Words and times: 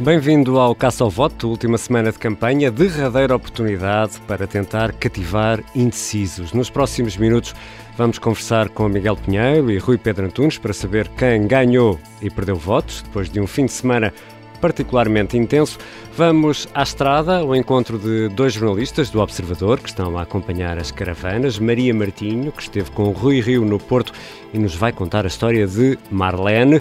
Bem-vindo 0.00 0.60
ao 0.60 0.76
Caça 0.76 1.02
ao 1.02 1.10
Voto, 1.10 1.48
última 1.48 1.76
semana 1.76 2.12
de 2.12 2.20
campanha, 2.20 2.70
derradeira 2.70 3.34
oportunidade 3.34 4.20
para 4.28 4.46
tentar 4.46 4.92
cativar 4.92 5.60
indecisos. 5.74 6.52
Nos 6.52 6.70
próximos 6.70 7.16
minutos 7.16 7.52
vamos 7.96 8.16
conversar 8.16 8.68
com 8.68 8.88
Miguel 8.88 9.16
Pinheiro 9.16 9.72
e 9.72 9.78
Rui 9.78 9.98
Pedro 9.98 10.26
Antunes 10.26 10.56
para 10.56 10.72
saber 10.72 11.08
quem 11.08 11.48
ganhou 11.48 11.98
e 12.22 12.30
perdeu 12.30 12.54
votos 12.54 13.02
depois 13.02 13.28
de 13.28 13.40
um 13.40 13.46
fim 13.48 13.66
de 13.66 13.72
semana 13.72 14.14
particularmente 14.60 15.36
intenso. 15.36 15.78
Vamos 16.16 16.68
à 16.74 16.82
estrada, 16.82 17.38
ao 17.38 17.54
encontro 17.54 17.98
de 17.98 18.28
dois 18.28 18.52
jornalistas 18.52 19.10
do 19.10 19.20
Observador 19.20 19.80
que 19.80 19.88
estão 19.88 20.16
a 20.16 20.22
acompanhar 20.22 20.78
as 20.78 20.92
caravanas. 20.92 21.58
Maria 21.58 21.92
Martinho, 21.94 22.52
que 22.52 22.62
esteve 22.62 22.90
com 22.92 23.10
Rui 23.10 23.40
Rio 23.40 23.64
no 23.64 23.78
Porto 23.78 24.12
e 24.52 24.58
nos 24.58 24.74
vai 24.74 24.92
contar 24.92 25.24
a 25.24 25.28
história 25.28 25.66
de 25.66 25.98
Marlene 26.10 26.80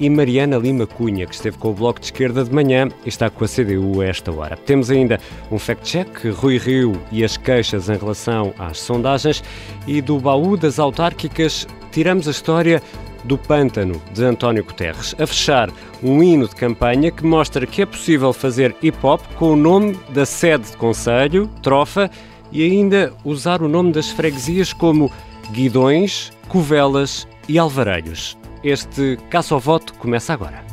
e 0.00 0.08
Mariana 0.08 0.56
Lima 0.56 0.86
Cunha, 0.86 1.26
que 1.26 1.34
esteve 1.34 1.58
com 1.58 1.70
o 1.70 1.74
Bloco 1.74 2.00
de 2.00 2.06
Esquerda 2.06 2.44
de 2.44 2.52
manhã 2.52 2.88
e 3.04 3.08
está 3.08 3.28
com 3.28 3.44
a 3.44 3.48
CDU 3.48 4.00
a 4.00 4.06
esta 4.06 4.32
hora. 4.32 4.56
Temos 4.56 4.90
ainda 4.90 5.20
um 5.50 5.58
fact-check, 5.58 6.30
Rui 6.34 6.58
Rio 6.58 7.00
e 7.10 7.24
as 7.24 7.36
queixas 7.36 7.88
em 7.88 7.96
relação 7.96 8.54
às 8.58 8.78
sondagens 8.78 9.42
e 9.86 10.00
do 10.00 10.18
baú 10.18 10.56
das 10.56 10.78
autárquicas 10.78 11.66
tiramos 11.90 12.28
a 12.28 12.30
história 12.30 12.82
do 13.24 13.36
Pântano, 13.36 14.00
de 14.12 14.24
António 14.24 14.64
Guterres. 14.64 15.14
A 15.18 15.26
fechar, 15.26 15.70
um 16.02 16.22
hino 16.22 16.48
de 16.48 16.54
campanha 16.54 17.10
que 17.10 17.26
mostra 17.26 17.66
que 17.66 17.82
é 17.82 17.86
possível 17.86 18.32
fazer 18.32 18.74
hip-hop 18.80 19.20
com 19.36 19.52
o 19.52 19.56
nome 19.56 19.98
da 20.10 20.24
sede 20.24 20.70
de 20.70 20.76
Conselho, 20.76 21.48
Trofa, 21.62 22.10
e 22.52 22.62
ainda 22.62 23.12
usar 23.24 23.60
o 23.62 23.68
nome 23.68 23.92
das 23.92 24.08
freguesias 24.08 24.72
como 24.72 25.12
Guidões, 25.52 26.30
Covelas 26.48 27.26
e 27.48 27.58
Alvarelhos. 27.58 28.37
Este 28.62 29.16
caça 29.30 29.54
ao 29.54 29.60
voto 29.60 29.94
começa 29.94 30.32
agora. 30.32 30.64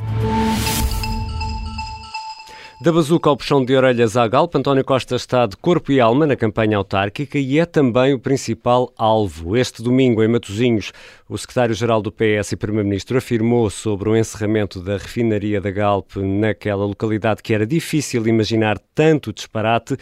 Da 2.81 2.91
bazuca 2.91 3.29
ao 3.29 3.37
puxão 3.37 3.63
de 3.63 3.75
orelhas 3.75 4.17
à 4.17 4.27
Galpa, 4.27 4.57
António 4.57 4.83
Costa 4.83 5.15
está 5.15 5.45
de 5.45 5.55
corpo 5.55 5.91
e 5.91 5.99
alma 5.99 6.25
na 6.25 6.35
campanha 6.35 6.77
autárquica 6.77 7.37
e 7.39 7.57
é 7.57 7.65
também 7.65 8.13
o 8.13 8.19
principal 8.19 8.91
alvo. 8.97 9.55
Este 9.55 9.81
domingo, 9.81 10.21
em 10.23 10.27
Matosinhos, 10.27 10.91
o 11.29 11.37
secretário-geral 11.37 12.01
do 12.01 12.11
PS 12.11 12.51
e 12.51 12.55
primeiro-ministro 12.55 13.17
afirmou 13.17 13.69
sobre 13.69 14.09
o 14.09 14.15
encerramento 14.15 14.81
da 14.81 14.97
refinaria 14.97 15.61
da 15.61 15.71
Galp 15.71 16.15
naquela 16.17 16.85
localidade 16.85 17.41
que 17.41 17.53
era 17.53 17.65
difícil 17.65 18.27
imaginar 18.27 18.77
tanto 18.93 19.31
disparate, 19.31 19.95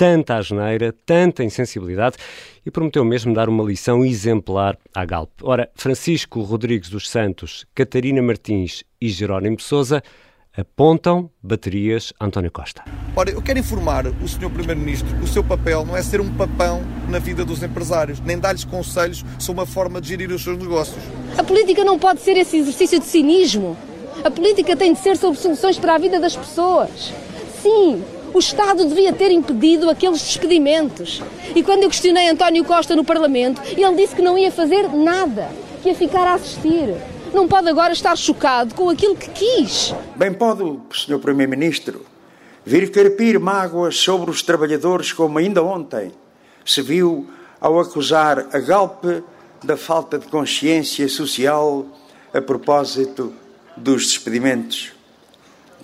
tanta 0.00 0.36
asneira, 0.36 0.94
tanta 1.04 1.44
insensibilidade 1.44 2.16
e 2.64 2.70
prometeu 2.70 3.04
mesmo 3.04 3.34
dar 3.34 3.50
uma 3.50 3.62
lição 3.62 4.02
exemplar 4.02 4.78
à 4.94 5.04
Galp. 5.04 5.28
Ora, 5.42 5.68
Francisco 5.74 6.40
Rodrigues 6.40 6.88
dos 6.88 7.06
Santos, 7.06 7.66
Catarina 7.74 8.22
Martins 8.22 8.82
e 8.98 9.10
Jerónimo 9.10 9.60
Souza 9.60 10.02
apontam 10.56 11.28
baterias 11.42 12.14
António 12.18 12.50
Costa. 12.50 12.82
Ora, 13.14 13.30
eu 13.30 13.42
quero 13.42 13.58
informar 13.58 14.06
o 14.06 14.26
Sr. 14.26 14.48
Primeiro-Ministro 14.48 15.14
que 15.18 15.24
o 15.24 15.28
seu 15.28 15.44
papel 15.44 15.84
não 15.84 15.94
é 15.94 16.02
ser 16.02 16.22
um 16.22 16.34
papão 16.34 16.80
na 17.06 17.18
vida 17.18 17.44
dos 17.44 17.62
empresários, 17.62 18.20
nem 18.20 18.38
dar-lhes 18.38 18.64
conselhos 18.64 19.22
sobre 19.38 19.60
uma 19.60 19.66
forma 19.66 20.00
de 20.00 20.08
gerir 20.08 20.30
os 20.30 20.42
seus 20.42 20.56
negócios. 20.56 21.04
A 21.36 21.44
política 21.44 21.84
não 21.84 21.98
pode 21.98 22.22
ser 22.22 22.38
esse 22.38 22.56
exercício 22.56 22.98
de 22.98 23.04
cinismo. 23.04 23.76
A 24.24 24.30
política 24.30 24.74
tem 24.74 24.94
de 24.94 24.98
ser 24.98 25.18
sobre 25.18 25.38
soluções 25.38 25.78
para 25.78 25.96
a 25.96 25.98
vida 25.98 26.18
das 26.18 26.34
pessoas. 26.34 27.12
Sim, 27.62 28.02
o 28.32 28.38
Estado 28.38 28.84
devia 28.86 29.12
ter 29.12 29.30
impedido 29.30 29.90
aqueles 29.90 30.20
despedimentos. 30.20 31.22
E 31.54 31.62
quando 31.62 31.82
eu 31.82 31.88
questionei 31.88 32.28
António 32.28 32.64
Costa 32.64 32.94
no 32.94 33.04
Parlamento, 33.04 33.60
ele 33.64 33.96
disse 33.96 34.14
que 34.14 34.22
não 34.22 34.38
ia 34.38 34.52
fazer 34.52 34.88
nada, 34.88 35.48
que 35.82 35.88
ia 35.88 35.94
ficar 35.94 36.26
a 36.26 36.34
assistir. 36.34 36.94
Não 37.32 37.46
pode 37.46 37.68
agora 37.68 37.92
estar 37.92 38.16
chocado 38.16 38.74
com 38.74 38.88
aquilo 38.88 39.16
que 39.16 39.30
quis. 39.30 39.94
Bem 40.16 40.32
pode 40.32 40.62
Sr. 40.92 41.18
Primeiro-Ministro 41.18 42.04
vir 42.64 42.90
carpir 42.90 43.40
mágoas 43.40 43.96
sobre 43.96 44.30
os 44.30 44.42
trabalhadores 44.42 45.12
como 45.12 45.38
ainda 45.38 45.62
ontem 45.62 46.12
se 46.64 46.82
viu 46.82 47.28
ao 47.60 47.80
acusar 47.80 48.48
a 48.52 48.58
Galp 48.58 49.04
da 49.62 49.76
falta 49.76 50.18
de 50.18 50.26
consciência 50.26 51.08
social 51.08 51.86
a 52.32 52.40
propósito 52.40 53.32
dos 53.76 54.06
despedimentos 54.06 54.92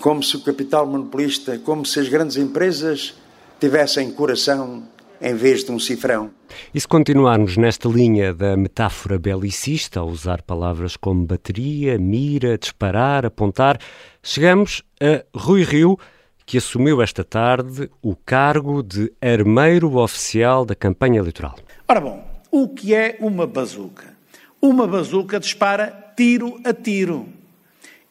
como 0.00 0.22
se 0.22 0.36
o 0.36 0.40
capital 0.40 0.86
monopolista, 0.86 1.58
como 1.58 1.84
se 1.84 2.00
as 2.00 2.08
grandes 2.08 2.36
empresas 2.36 3.14
tivessem 3.60 4.10
coração 4.10 4.84
em 5.20 5.34
vez 5.34 5.64
de 5.64 5.72
um 5.72 5.78
cifrão. 5.78 6.30
E 6.74 6.80
se 6.80 6.86
continuarmos 6.86 7.56
nesta 7.56 7.88
linha 7.88 8.32
da 8.32 8.56
metáfora 8.56 9.18
belicista, 9.18 10.00
a 10.00 10.04
usar 10.04 10.42
palavras 10.42 10.96
como 10.96 11.26
bateria, 11.26 11.98
mira, 11.98 12.58
disparar, 12.58 13.24
apontar, 13.24 13.78
chegamos 14.22 14.82
a 15.00 15.24
Rui 15.36 15.62
Rio, 15.62 15.98
que 16.44 16.58
assumiu 16.58 17.02
esta 17.02 17.24
tarde 17.24 17.90
o 18.00 18.14
cargo 18.14 18.82
de 18.82 19.12
armeiro 19.20 19.96
oficial 19.96 20.64
da 20.64 20.74
campanha 20.74 21.18
eleitoral. 21.18 21.56
Ora 21.88 22.00
bom, 22.00 22.24
o 22.50 22.68
que 22.68 22.94
é 22.94 23.16
uma 23.20 23.46
bazuca? 23.46 24.14
Uma 24.62 24.86
bazuca 24.86 25.40
dispara 25.40 26.12
tiro 26.16 26.60
a 26.64 26.72
tiro. 26.72 27.26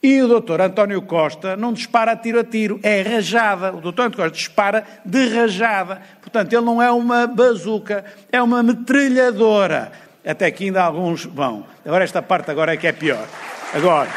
E 0.05 0.21
o 0.21 0.27
doutor 0.27 0.61
António 0.61 1.01
Costa 1.01 1.57
não 1.57 1.73
dispara 1.73 2.15
tiro 2.15 2.39
a 2.39 2.43
tiro, 2.43 2.79
é 2.83 3.01
rajada. 3.01 3.75
O 3.75 3.81
doutor 3.81 4.03
António 4.03 4.29
Costa 4.29 4.37
dispara 4.37 4.83
de 5.03 5.29
rajada. 5.29 5.99
Portanto, 6.21 6.53
ele 6.53 6.63
não 6.63 6.79
é 6.79 6.91
uma 6.91 7.25
bazuca, 7.25 8.05
é 8.31 8.39
uma 8.39 8.61
metralhadora. 8.61 9.91
Até 10.23 10.51
que 10.51 10.65
ainda 10.65 10.83
alguns 10.83 11.25
vão. 11.25 11.65
Agora 11.83 12.03
esta 12.03 12.21
parte 12.21 12.51
agora 12.51 12.75
é 12.75 12.77
que 12.77 12.85
é 12.85 12.91
pior. 12.91 13.25
Agora. 13.73 14.07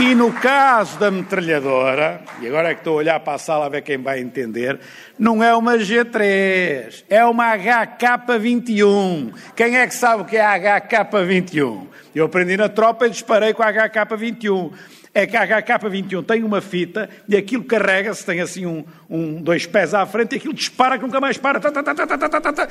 E 0.00 0.14
no 0.14 0.32
caso 0.32 0.96
da 0.96 1.10
metralhadora, 1.10 2.20
e 2.40 2.46
agora 2.46 2.70
é 2.70 2.74
que 2.74 2.80
estou 2.80 2.94
a 2.94 2.98
olhar 2.98 3.18
para 3.18 3.34
a 3.34 3.38
sala 3.38 3.66
a 3.66 3.68
ver 3.68 3.82
quem 3.82 3.98
vai 3.98 4.20
entender, 4.20 4.78
não 5.18 5.42
é 5.42 5.52
uma 5.56 5.76
G3, 5.76 7.04
é 7.10 7.24
uma 7.24 7.56
HK-21. 7.56 9.32
Quem 9.56 9.76
é 9.76 9.86
que 9.88 9.94
sabe 9.94 10.22
o 10.22 10.24
que 10.24 10.36
é 10.36 10.44
a 10.44 10.80
HK-21? 10.80 11.86
Eu 12.14 12.26
aprendi 12.26 12.56
na 12.56 12.68
tropa 12.68 13.08
e 13.08 13.10
disparei 13.10 13.52
com 13.52 13.64
a 13.64 13.72
HK-21 13.72 14.72
é 15.14 15.26
que 15.26 15.36
a 15.36 15.62
HK-21 15.62 16.24
tem 16.24 16.44
uma 16.44 16.60
fita 16.60 17.10
e 17.28 17.36
aquilo 17.36 17.64
carrega-se, 17.64 18.24
tem 18.24 18.40
assim 18.40 18.66
um, 18.66 18.84
um, 19.10 19.42
dois 19.42 19.66
pés 19.66 19.94
à 19.94 20.06
frente 20.06 20.34
e 20.34 20.36
aquilo 20.36 20.54
dispara 20.54 20.96
que 20.96 21.02
nunca 21.02 21.20
mais 21.20 21.36
para. 21.36 21.58
Tá, 21.58 21.72
tá, 21.72 21.82
tá, 21.82 22.68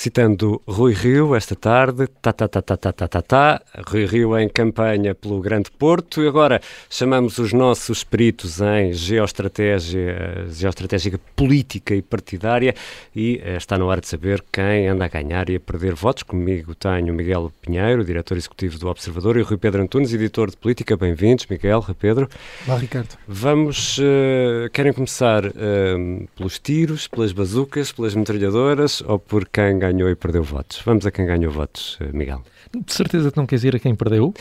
Citando 0.00 0.62
Rui 0.66 0.94
Rio 0.94 1.36
esta 1.36 1.54
tarde, 1.54 2.06
tá, 2.22 2.32
tá, 2.32 2.48
tá, 2.48 2.62
tá, 2.62 2.74
tá, 2.74 2.90
tá, 2.90 3.06
tá, 3.06 3.20
tá, 3.20 3.62
Rui 3.86 4.06
Rio 4.06 4.38
em 4.38 4.48
campanha 4.48 5.14
pelo 5.14 5.42
Grande 5.42 5.70
Porto 5.70 6.22
e 6.22 6.26
agora 6.26 6.58
chamamos 6.88 7.36
os 7.36 7.52
nossos 7.52 8.02
peritos 8.02 8.62
em 8.62 8.94
geoestratégia, 8.94 10.46
geoestratégica 10.48 11.20
política 11.36 11.94
e 11.94 12.00
partidária 12.00 12.74
e 13.14 13.42
eh, 13.44 13.58
está 13.58 13.76
na 13.76 13.84
hora 13.84 14.00
de 14.00 14.08
saber 14.08 14.42
quem 14.50 14.88
anda 14.88 15.04
a 15.04 15.08
ganhar 15.08 15.50
e 15.50 15.56
a 15.56 15.60
perder 15.60 15.92
votos. 15.92 16.22
Comigo 16.22 16.74
tenho 16.74 17.12
Miguel 17.12 17.52
Pinheiro, 17.60 18.02
diretor 18.02 18.38
executivo 18.38 18.78
do 18.78 18.88
Observador, 18.88 19.36
e 19.36 19.42
Rui 19.42 19.58
Pedro 19.58 19.82
Antunes, 19.82 20.14
editor 20.14 20.50
de 20.50 20.56
política. 20.56 20.96
Bem-vindos, 20.96 21.44
Miguel, 21.46 21.80
Rui 21.80 21.94
Pedro. 21.94 22.26
Olá, 22.66 22.78
Ricardo. 22.78 23.18
Vamos, 23.28 23.98
uh, 23.98 24.70
querem 24.72 24.94
começar 24.94 25.44
uh, 25.44 26.28
pelos 26.34 26.58
tiros, 26.58 27.06
pelas 27.06 27.32
bazucas, 27.32 27.92
pelas 27.92 28.14
metralhadoras 28.14 29.02
ou 29.02 29.18
por 29.18 29.46
quem 29.46 29.89
ganhou 29.92 30.08
e 30.08 30.14
perdeu 30.14 30.42
votos. 30.42 30.80
Vamos 30.84 31.06
a 31.06 31.10
quem 31.10 31.26
ganhou 31.26 31.52
votos, 31.52 31.98
eh, 32.00 32.10
Miguel. 32.12 32.42
De 32.74 32.92
certeza 32.92 33.30
que 33.30 33.36
não 33.36 33.46
queres 33.46 33.64
ir 33.64 33.76
a 33.76 33.78
quem 33.78 33.94
perdeu? 33.94 34.32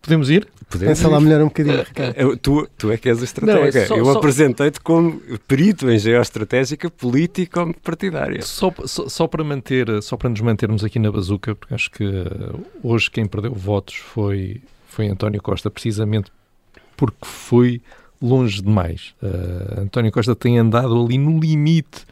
Podemos 0.00 0.28
ir? 0.30 0.48
Podemos 0.68 0.98
Pensa 0.98 1.08
ir. 1.08 1.10
lá 1.12 1.20
melhor 1.20 1.40
um 1.42 1.44
bocadinho, 1.44 1.82
Ricardo. 1.82 2.14
Eu, 2.16 2.36
tu, 2.36 2.68
tu 2.76 2.90
é 2.90 2.96
que 2.96 3.08
és 3.08 3.20
a 3.20 3.24
estratégia. 3.24 3.88
Não, 3.88 3.96
é 3.96 4.00
eu 4.00 4.04
só... 4.06 4.18
apresentei-te 4.18 4.80
como 4.80 5.20
perito 5.46 5.88
em 5.88 5.98
geoestratégica 5.98 6.90
político-partidária. 6.90 8.42
Só, 8.42 8.74
só, 8.84 9.08
só, 9.08 9.28
para 9.28 9.44
manter, 9.44 10.02
só 10.02 10.16
para 10.16 10.28
nos 10.28 10.40
mantermos 10.40 10.82
aqui 10.82 10.98
na 10.98 11.12
bazuca, 11.12 11.54
porque 11.54 11.72
acho 11.72 11.90
que 11.90 12.04
eh, 12.04 12.56
hoje 12.82 13.08
quem 13.10 13.26
perdeu 13.26 13.54
votos 13.54 13.94
foi, 13.94 14.60
foi 14.88 15.06
António 15.06 15.40
Costa, 15.40 15.70
precisamente 15.70 16.32
porque 16.96 17.18
foi 17.22 17.80
longe 18.20 18.62
demais. 18.62 19.14
Uh, 19.22 19.82
António 19.82 20.12
Costa 20.12 20.34
tem 20.34 20.58
andado 20.58 21.04
ali 21.04 21.18
no 21.18 21.38
limite 21.40 22.06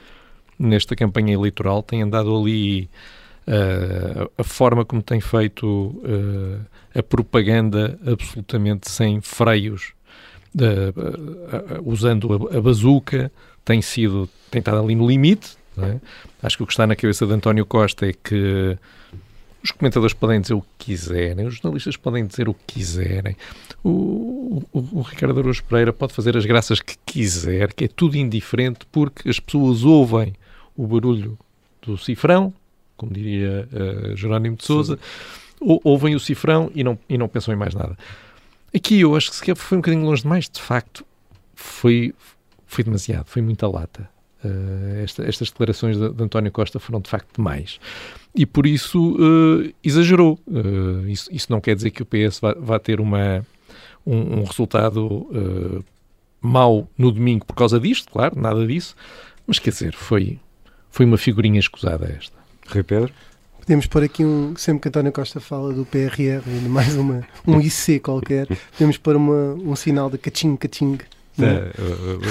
nesta 0.61 0.95
campanha 0.95 1.33
eleitoral, 1.33 1.83
tem 1.83 2.03
andado 2.03 2.37
ali 2.37 2.89
uh, 3.49 4.31
a 4.37 4.45
forma 4.45 4.85
como 4.85 5.03
tem 5.03 5.21
feito 5.21 5.67
uh, 5.67 6.61
a 6.95 7.03
propaganda 7.03 7.99
absolutamente 8.07 8.91
sem 8.91 9.23
freios, 9.23 9.95
uh, 10.55 11.83
usando 11.83 12.49
a, 12.53 12.59
a 12.59 12.61
bazuca, 12.61 13.33
tem 13.65 13.81
sido, 13.81 14.29
tem 14.51 14.59
estado 14.59 14.83
ali 14.83 14.95
no 14.95 15.09
limite. 15.09 15.59
É? 15.79 15.97
Acho 16.43 16.59
que 16.59 16.63
o 16.63 16.67
que 16.67 16.73
está 16.73 16.87
na 16.87 16.95
cabeça 16.95 17.27
de 17.27 17.33
António 17.33 17.65
Costa 17.65 18.07
é 18.07 18.13
que 18.13 18.77
os 19.63 19.71
comentadores 19.71 20.13
podem 20.13 20.41
dizer 20.41 20.55
o 20.55 20.61
que 20.61 20.87
quiserem, 20.87 21.47
os 21.47 21.55
jornalistas 21.55 21.97
podem 21.97 22.27
dizer 22.27 22.49
o 22.49 22.55
que 22.55 22.75
quiserem, 22.75 23.37
o, 23.83 24.63
o, 24.73 24.99
o, 24.99 25.03
Ricardo 25.03 25.39
Araújo 25.39 25.63
Pereira 25.65 25.93
pode 25.93 26.13
fazer 26.13 26.37
as 26.37 26.45
graças 26.45 26.81
que 26.81 26.97
quiser, 27.07 27.73
que 27.73 27.85
é 27.85 27.89
tudo 27.89 28.17
indiferente, 28.17 28.81
porque 28.91 29.29
as 29.29 29.39
pessoas 29.39 29.85
ouvem 29.85 30.35
o 30.81 30.87
barulho 30.87 31.39
do 31.83 31.99
cifrão, 31.99 32.55
como 32.97 33.13
diria 33.13 33.69
uh, 33.71 34.17
Jerónimo 34.17 34.57
de 34.57 34.65
Souza, 34.65 34.99
ou, 35.61 35.79
ouvem 35.85 36.15
o 36.15 36.21
cifrão 36.21 36.71
e 36.75 36.83
não, 36.83 36.99
e 37.07 37.19
não 37.19 37.29
pensam 37.29 37.53
em 37.53 37.57
mais 37.57 37.75
nada. 37.75 37.99
Aqui 38.75 39.01
eu 39.01 39.15
acho 39.15 39.31
que 39.43 39.55
foi 39.55 39.77
um 39.77 39.81
bocadinho 39.83 40.07
longe 40.07 40.23
demais, 40.23 40.49
de 40.49 40.61
facto, 40.61 41.05
foi, 41.55 42.15
foi 42.67 42.83
demasiado, 42.83 43.27
foi 43.27 43.43
muita 43.43 43.69
lata. 43.69 44.09
Uh, 44.43 45.03
esta, 45.05 45.29
estas 45.29 45.51
declarações 45.51 45.99
de, 45.99 46.15
de, 46.15 46.23
António 46.23 46.51
Costa 46.51 46.81
foram 46.81 46.99
de 46.99 47.11
facto 47.11 47.37
demais. 47.37 47.79
E 48.35 48.47
por 48.47 48.67
isso 48.67 49.17
uh, 49.17 49.71
exagerou. 49.85 50.39
Uh, 50.47 51.07
isso, 51.09 51.29
isso, 51.31 51.53
não 51.53 51.61
quer 51.61 51.77
dizer 51.77 51.91
que 51.91 52.03
o 52.03 52.07
PS 52.07 52.41
vá, 52.41 52.55
vá 52.59 52.79
ter 52.79 53.01
uma, 53.01 53.45
um, 54.07 54.41
um 54.41 54.45
resultado 54.45 55.29
mau 56.41 56.89
no 56.97 57.13
domingo 57.13 57.45
por 57.45 57.55
causa 57.55 57.79
disto, 57.79 58.11
claro, 58.11 58.41
nada 58.41 58.67
disso. 58.67 58.97
Mas 59.47 59.59
quer 59.59 59.71
dizer, 59.71 59.95
foi, 59.95 60.39
foi 60.91 61.07
uma 61.07 61.19
figurinha 61.19 61.59
escusada 61.59 62.15
esta. 62.19 62.37
Rui 62.69 62.83
Pedro? 62.83 63.13
Podemos 63.61 63.87
pôr 63.87 64.03
aqui 64.05 64.25
um. 64.25 64.55
Sempre 64.57 64.83
que 64.83 64.89
António 64.89 65.13
Costa 65.13 65.39
fala 65.39 65.73
do 65.73 65.85
PRR, 65.85 66.43
mais 66.69 66.97
uma, 66.97 67.23
um 67.47 67.61
IC 67.61 68.01
qualquer, 68.01 68.49
podemos 68.73 68.97
pôr 68.97 69.17
uma, 69.17 69.55
um 69.55 69.77
sinal 69.77 70.11
de 70.11 70.19
caching, 70.19 70.57
caching 70.57 70.99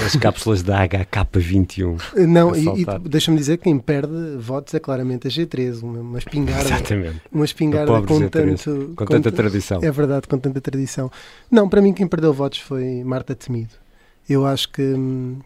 as 0.04 0.16
cápsulas 0.16 0.62
da 0.62 0.86
HK21. 0.86 2.26
Não, 2.26 2.54
e, 2.54 2.82
e 2.82 3.08
deixa-me 3.08 3.36
dizer 3.36 3.58
que 3.58 3.64
quem 3.64 3.78
perde 3.78 4.36
votos 4.38 4.74
é 4.74 4.78
claramente 4.78 5.26
a 5.26 5.30
G13, 5.30 5.82
uma, 5.82 6.00
uma 6.00 6.18
espingarda. 6.18 6.64
Exatamente. 6.64 7.20
Uma 7.32 7.44
espingarda 7.44 8.02
com, 8.02 8.28
tanto, 8.28 8.92
com, 8.96 9.04
tanta 9.04 9.32
tradição. 9.32 9.80
É 9.82 9.90
verdade, 9.90 10.26
com 10.28 10.38
tanta 10.38 10.60
tradição. 10.60 11.10
Não, 11.50 11.68
para 11.68 11.80
mim 11.80 11.92
quem 11.92 12.06
perdeu 12.06 12.32
votos 12.32 12.60
foi 12.60 13.02
Marta 13.04 13.34
Temido. 13.34 13.74
Eu 14.28 14.46
acho 14.46 14.70
que 14.70 14.82
hum, 14.82 15.38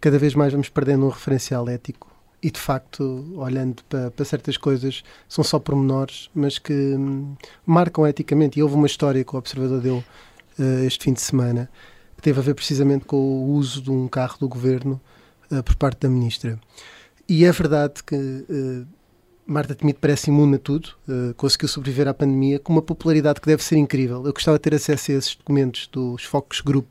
cada 0.00 0.18
vez 0.18 0.34
mais 0.34 0.52
vamos 0.52 0.68
perdendo 0.68 1.06
um 1.06 1.08
referencial 1.08 1.68
ético 1.68 2.09
e 2.42 2.50
de 2.50 2.58
facto, 2.58 3.32
olhando 3.36 3.82
para, 3.84 4.10
para, 4.10 4.24
certas 4.24 4.56
coisas, 4.56 5.02
são 5.28 5.44
só 5.44 5.58
pormenores, 5.58 6.30
mas 6.34 6.58
que 6.58 6.72
hum, 6.72 7.34
marcam 7.66 8.06
eticamente. 8.06 8.58
E 8.58 8.62
houve 8.62 8.74
uma 8.74 8.86
história 8.86 9.22
que 9.22 9.34
o 9.34 9.38
Observador 9.38 9.80
deu 9.80 9.96
uh, 10.58 10.84
este 10.84 11.04
fim 11.04 11.12
de 11.12 11.20
semana 11.20 11.70
que 12.16 12.22
teve 12.22 12.38
a 12.38 12.42
ver 12.42 12.54
precisamente 12.54 13.04
com 13.04 13.16
o 13.16 13.50
uso 13.52 13.82
de 13.82 13.90
um 13.90 14.08
carro 14.08 14.38
do 14.38 14.48
governo 14.48 15.00
uh, 15.50 15.62
por 15.62 15.76
parte 15.76 16.00
da 16.00 16.08
ministra. 16.08 16.58
E 17.28 17.44
é 17.44 17.52
verdade 17.52 18.02
que 18.04 18.16
uh, 18.16 18.86
Marta 19.46 19.74
Temido 19.74 19.98
parece 20.00 20.30
imune 20.30 20.56
a 20.56 20.58
tudo, 20.58 20.90
conseguiu 21.36 21.68
sobreviver 21.68 22.06
à 22.06 22.14
pandemia 22.14 22.60
com 22.60 22.72
uma 22.72 22.82
popularidade 22.82 23.40
que 23.40 23.48
deve 23.48 23.64
ser 23.64 23.76
incrível. 23.78 24.24
Eu 24.24 24.32
gostava 24.32 24.56
de 24.56 24.62
ter 24.62 24.76
acesso 24.76 25.10
a 25.10 25.14
esses 25.14 25.34
documentos 25.34 25.88
dos 25.88 26.22
Focus 26.22 26.60
Group 26.60 26.86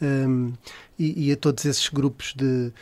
um, 0.00 0.54
e, 0.98 1.28
e, 1.28 1.32
a 1.32 1.36
todos 1.36 1.62
esses 1.66 1.88
grupos 1.90 2.32
de, 2.34 2.72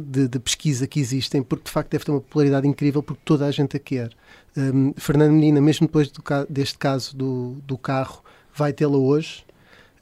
de, 0.00 0.28
de, 0.28 0.38
pesquisa 0.40 0.86
que 0.86 0.98
existem, 0.98 1.42
porque 1.42 1.64
de 1.64 1.70
facto 1.70 1.90
deve 1.90 2.04
ter 2.04 2.10
uma 2.10 2.20
popularidade 2.20 2.66
incrível, 2.66 3.02
porque 3.02 3.22
toda 3.24 3.46
a 3.46 3.50
gente 3.50 3.76
a 3.76 3.80
quer. 3.80 4.10
Um, 4.56 4.92
Fernando 4.96 5.32
Medina, 5.32 5.60
mesmo 5.60 5.86
depois 5.86 6.10
do, 6.10 6.22
deste 6.48 6.76
caso 6.76 7.16
do, 7.16 7.56
do 7.64 7.78
carro, 7.78 8.22
vai 8.54 8.72
tê-la 8.72 8.96
hoje. 8.96 9.44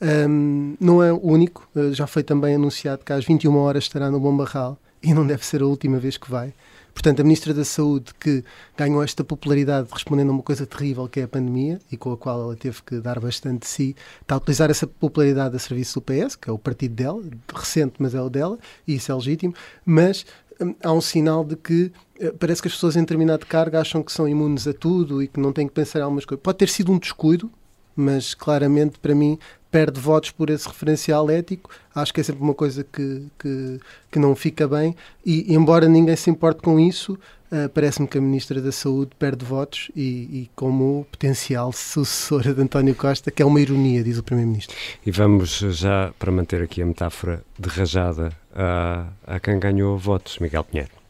Um, 0.00 0.76
não 0.80 1.02
é 1.02 1.12
o 1.12 1.20
único, 1.22 1.68
uh, 1.74 1.92
já 1.92 2.06
foi 2.06 2.22
também 2.22 2.54
anunciado 2.54 3.04
que 3.04 3.12
às 3.12 3.24
21 3.24 3.56
horas 3.56 3.84
estará 3.84 4.10
no 4.10 4.18
Bom 4.18 4.36
Barral 4.36 4.78
e 5.02 5.12
não 5.12 5.26
deve 5.26 5.44
ser 5.44 5.62
a 5.62 5.66
última 5.66 5.98
vez 5.98 6.16
que 6.16 6.30
vai. 6.30 6.52
Portanto, 6.94 7.20
a 7.20 7.22
Ministra 7.24 7.52
da 7.52 7.64
Saúde, 7.64 8.14
que 8.18 8.44
ganhou 8.76 9.02
esta 9.02 9.24
popularidade 9.24 9.88
respondendo 9.92 10.30
a 10.30 10.32
uma 10.32 10.42
coisa 10.42 10.64
terrível 10.64 11.08
que 11.08 11.20
é 11.20 11.24
a 11.24 11.28
pandemia 11.28 11.80
e 11.90 11.96
com 11.96 12.12
a 12.12 12.16
qual 12.16 12.40
ela 12.40 12.56
teve 12.56 12.80
que 12.82 13.00
dar 13.00 13.18
bastante 13.18 13.62
de 13.62 13.66
si, 13.66 13.96
está 14.22 14.36
a 14.36 14.38
utilizar 14.38 14.70
essa 14.70 14.86
popularidade 14.86 15.56
a 15.56 15.58
serviço 15.58 16.00
do 16.00 16.02
PS, 16.02 16.36
que 16.36 16.48
é 16.48 16.52
o 16.52 16.58
partido 16.58 16.94
dela, 16.94 17.22
recente, 17.52 17.94
mas 17.98 18.14
é 18.14 18.22
o 18.22 18.30
dela, 18.30 18.58
e 18.86 18.94
isso 18.94 19.10
é 19.10 19.14
legítimo, 19.14 19.54
mas 19.84 20.24
um, 20.60 20.74
há 20.82 20.92
um 20.92 21.00
sinal 21.00 21.44
de 21.44 21.56
que 21.56 21.92
uh, 22.20 22.32
parece 22.38 22.62
que 22.62 22.68
as 22.68 22.74
pessoas 22.74 22.96
em 22.96 23.00
determinado 23.00 23.44
cargo 23.44 23.76
acham 23.76 24.02
que 24.02 24.12
são 24.12 24.28
imunes 24.28 24.66
a 24.66 24.72
tudo 24.72 25.22
e 25.22 25.28
que 25.28 25.40
não 25.40 25.52
têm 25.52 25.66
que 25.66 25.74
pensar 25.74 25.98
em 25.98 26.02
algumas 26.02 26.24
coisas. 26.24 26.42
Pode 26.42 26.58
ter 26.58 26.68
sido 26.68 26.92
um 26.92 26.98
descuido, 26.98 27.50
mas 27.96 28.34
claramente 28.34 28.98
para 28.98 29.14
mim 29.14 29.38
perde 29.74 29.98
votos 29.98 30.30
por 30.30 30.50
esse 30.50 30.68
referencial 30.68 31.28
ético. 31.28 31.68
Acho 31.92 32.14
que 32.14 32.20
é 32.20 32.22
sempre 32.22 32.40
uma 32.40 32.54
coisa 32.54 32.84
que, 32.84 33.26
que, 33.36 33.80
que 34.08 34.18
não 34.20 34.36
fica 34.36 34.68
bem. 34.68 34.94
E, 35.26 35.52
embora 35.52 35.88
ninguém 35.88 36.14
se 36.14 36.30
importe 36.30 36.62
com 36.62 36.78
isso, 36.78 37.18
uh, 37.50 37.68
parece-me 37.70 38.06
que 38.06 38.16
a 38.16 38.20
Ministra 38.20 38.62
da 38.62 38.70
Saúde 38.70 39.10
perde 39.18 39.44
votos 39.44 39.90
e, 39.96 40.02
e, 40.02 40.50
como 40.54 41.04
potencial 41.10 41.72
sucessora 41.72 42.54
de 42.54 42.62
António 42.62 42.94
Costa, 42.94 43.32
que 43.32 43.42
é 43.42 43.44
uma 43.44 43.60
ironia, 43.60 44.04
diz 44.04 44.16
o 44.16 44.22
Primeiro-Ministro. 44.22 44.76
E 45.04 45.10
vamos 45.10 45.58
já, 45.58 46.14
para 46.20 46.30
manter 46.30 46.62
aqui 46.62 46.80
a 46.80 46.86
metáfora 46.86 47.42
de 47.58 47.68
rajada, 47.68 48.30
a, 48.54 49.08
a 49.26 49.40
quem 49.40 49.58
ganhou 49.58 49.98
votos, 49.98 50.38
Miguel 50.38 50.62
Pinheiro. 50.62 51.03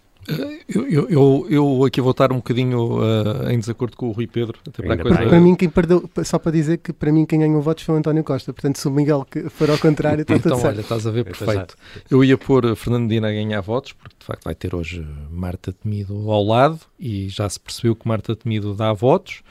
Eu, 0.69 1.09
eu, 1.09 1.47
eu, 1.51 1.85
aqui 1.85 2.01
vou 2.01 2.13
estar 2.13 2.33
um 2.33 2.37
bocadinho 2.37 2.99
uh, 2.99 3.51
em 3.51 3.59
desacordo 3.59 3.97
com 3.97 4.09
o 4.09 4.13
Rui 4.13 4.27
Pedro. 4.27 4.59
Para, 4.77 4.97
coisa... 4.97 5.19
para, 5.19 5.41
mim, 5.41 5.55
quem 5.55 5.69
perdeu, 5.69 6.09
só 6.25 6.39
para 6.39 6.53
dizer 6.53 6.79
que 6.79 6.93
para 6.93 7.13
mim 7.13 7.27
quem 7.27 7.41
ganhou 7.41 7.61
votos 7.61 7.85
foi 7.85 7.95
o 7.95 7.99
António 7.99 8.25
Costa. 8.25 8.53
Portanto, 8.53 8.79
se 8.79 8.89
o 8.89 8.91
Miguel 8.91 9.27
for 9.51 9.71
ao 9.71 9.79
contrário, 9.79 10.23
está 10.23 10.35
então, 10.35 10.53
tudo 10.53 10.61
certo. 10.61 10.75
olha, 10.75 10.81
estás 10.81 11.07
a 11.07 11.11
ver, 11.11 11.25
perfeito. 11.25 11.77
Eu 12.11 12.25
ia 12.25 12.39
pôr 12.39 12.75
Fernando 12.77 13.09
Dina 13.09 13.29
a 13.29 13.33
ganhar 13.33 13.61
votos, 13.61 13.93
porque 13.93 14.17
de 14.19 14.25
facto 14.25 14.45
vai 14.45 14.55
ter 14.55 14.75
hoje 14.75 15.07
Marta 15.31 15.73
Temido 15.73 16.31
ao 16.31 16.43
lado 16.43 16.81
e 16.99 17.29
já 17.29 17.49
se 17.49 17.61
percebeu 17.61 17.95
que 17.95 18.09
Marta 18.09 18.35
Temido 18.35 18.75
dá 18.75 18.93
votos. 18.93 19.43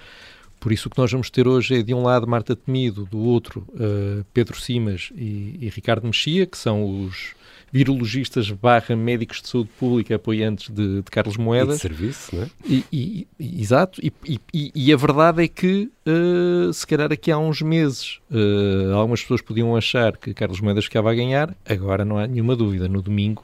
Por 0.60 0.72
isso 0.72 0.88
o 0.88 0.92
que 0.92 0.98
nós 0.98 1.12
vamos 1.12 1.30
ter 1.30 1.46
hoje 1.46 1.80
é 1.80 1.84
de 1.84 1.94
um 1.94 2.04
lado 2.04 2.26
Marta 2.26 2.56
Temido, 2.56 3.06
do 3.06 3.20
outro 3.20 3.68
uh, 3.74 4.26
Pedro 4.34 4.60
Simas 4.60 5.12
e, 5.14 5.58
e 5.60 5.70
Ricardo 5.70 6.06
Mexia, 6.06 6.46
que 6.46 6.58
são 6.58 7.02
os 7.02 7.36
virologistas 7.74 8.52
barra 8.52 8.96
médicos 8.96 9.42
de 9.42 9.50
saúde 9.50 9.72
pública 9.80 10.16
apoiantes 10.16 10.70
de, 10.70 11.02
de 11.02 11.10
Carlos 11.10 11.38
Moedas. 11.38 11.78
E 11.78 11.78
de 11.78 11.82
serviço, 11.82 12.36
não 12.36 12.44
é? 12.44 12.50
E, 12.64 12.86
e, 12.94 13.28
e 13.40 13.62
exato, 13.62 14.00
e, 14.54 14.94
a 14.94 14.96
verdade 14.96 15.44
é 15.44 15.48
que, 15.48 15.90
uh, 16.06 16.72
se 16.72 16.86
calhar 16.86 17.12
aqui 17.12 17.32
há 17.32 17.38
uns 17.40 17.64
meses, 17.64 18.20
uh, 18.30 18.94
algumas 18.94 19.22
pessoas 19.22 19.42
podiam 19.42 19.76
achar 19.76 20.16
que 20.18 20.36
Carlos 20.36 20.62
Moedas 20.62 20.86
ficava 20.86 21.12
a 21.12 21.16
ganhar, 21.16 21.56
agora 21.68 22.06
não 22.06 22.20
há 22.20 22.28
nenhuma 22.28 22.56
dúvida, 22.56 22.88
no 22.88 23.02
domingo 23.02 23.44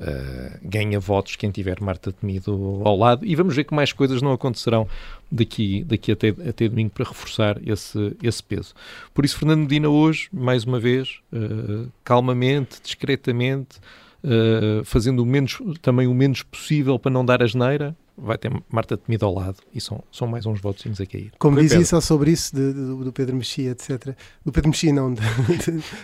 Uh, 0.00 0.58
ganha 0.62 0.98
votos 0.98 1.36
quem 1.36 1.50
tiver 1.50 1.78
Marta 1.78 2.10
Temido 2.10 2.80
ao 2.86 2.96
lado 2.96 3.26
e 3.26 3.36
vamos 3.36 3.54
ver 3.54 3.64
que 3.64 3.74
mais 3.74 3.92
coisas 3.92 4.22
não 4.22 4.32
acontecerão 4.32 4.88
daqui, 5.30 5.84
daqui 5.84 6.10
até, 6.10 6.28
até 6.28 6.66
domingo 6.66 6.88
para 6.88 7.04
reforçar 7.04 7.60
esse, 7.68 8.16
esse 8.22 8.42
peso. 8.42 8.72
Por 9.12 9.26
isso, 9.26 9.36
Fernando 9.36 9.60
Medina 9.60 9.90
hoje, 9.90 10.30
mais 10.32 10.64
uma 10.64 10.80
vez, 10.80 11.20
uh, 11.30 11.86
calmamente, 12.02 12.80
discretamente, 12.82 13.78
uh, 14.24 14.82
fazendo 14.86 15.22
o 15.22 15.26
menos, 15.26 15.58
também 15.82 16.06
o 16.06 16.14
menos 16.14 16.42
possível 16.42 16.98
para 16.98 17.10
não 17.10 17.22
dar 17.22 17.42
asneira, 17.42 17.94
vai 18.22 18.38
ter 18.38 18.52
Marta 18.68 18.96
Temido 18.96 19.26
ao 19.26 19.34
lado 19.34 19.56
e 19.74 19.80
são, 19.80 20.02
são 20.12 20.26
mais 20.26 20.46
uns 20.46 20.60
votos 20.60 21.00
a 21.00 21.06
cair. 21.06 21.32
Como 21.38 21.60
dizia 21.60 21.84
só 21.84 22.00
sobre 22.00 22.30
isso 22.30 22.54
de, 22.54 22.72
de, 22.72 23.04
do 23.04 23.12
Pedro 23.12 23.36
Mexia, 23.36 23.70
etc. 23.70 24.14
Do 24.44 24.52
Pedro 24.52 24.70
Mexia, 24.70 24.92
não, 24.92 25.12
de, 25.14 25.20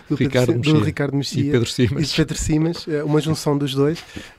do, 0.08 0.14
Ricardo 0.14 0.46
Pedro, 0.46 0.58
Mexia. 0.58 0.74
do 0.74 0.80
Ricardo 0.80 1.16
Mexia 1.16 1.42
e 1.42 1.50
Pedro 1.50 1.68
Simas. 1.68 2.10
E 2.10 2.16
Pedro 2.16 2.38
Simas, 2.38 2.86
uma 3.04 3.20
junção 3.20 3.56
dos 3.58 3.74
dois, 3.74 4.02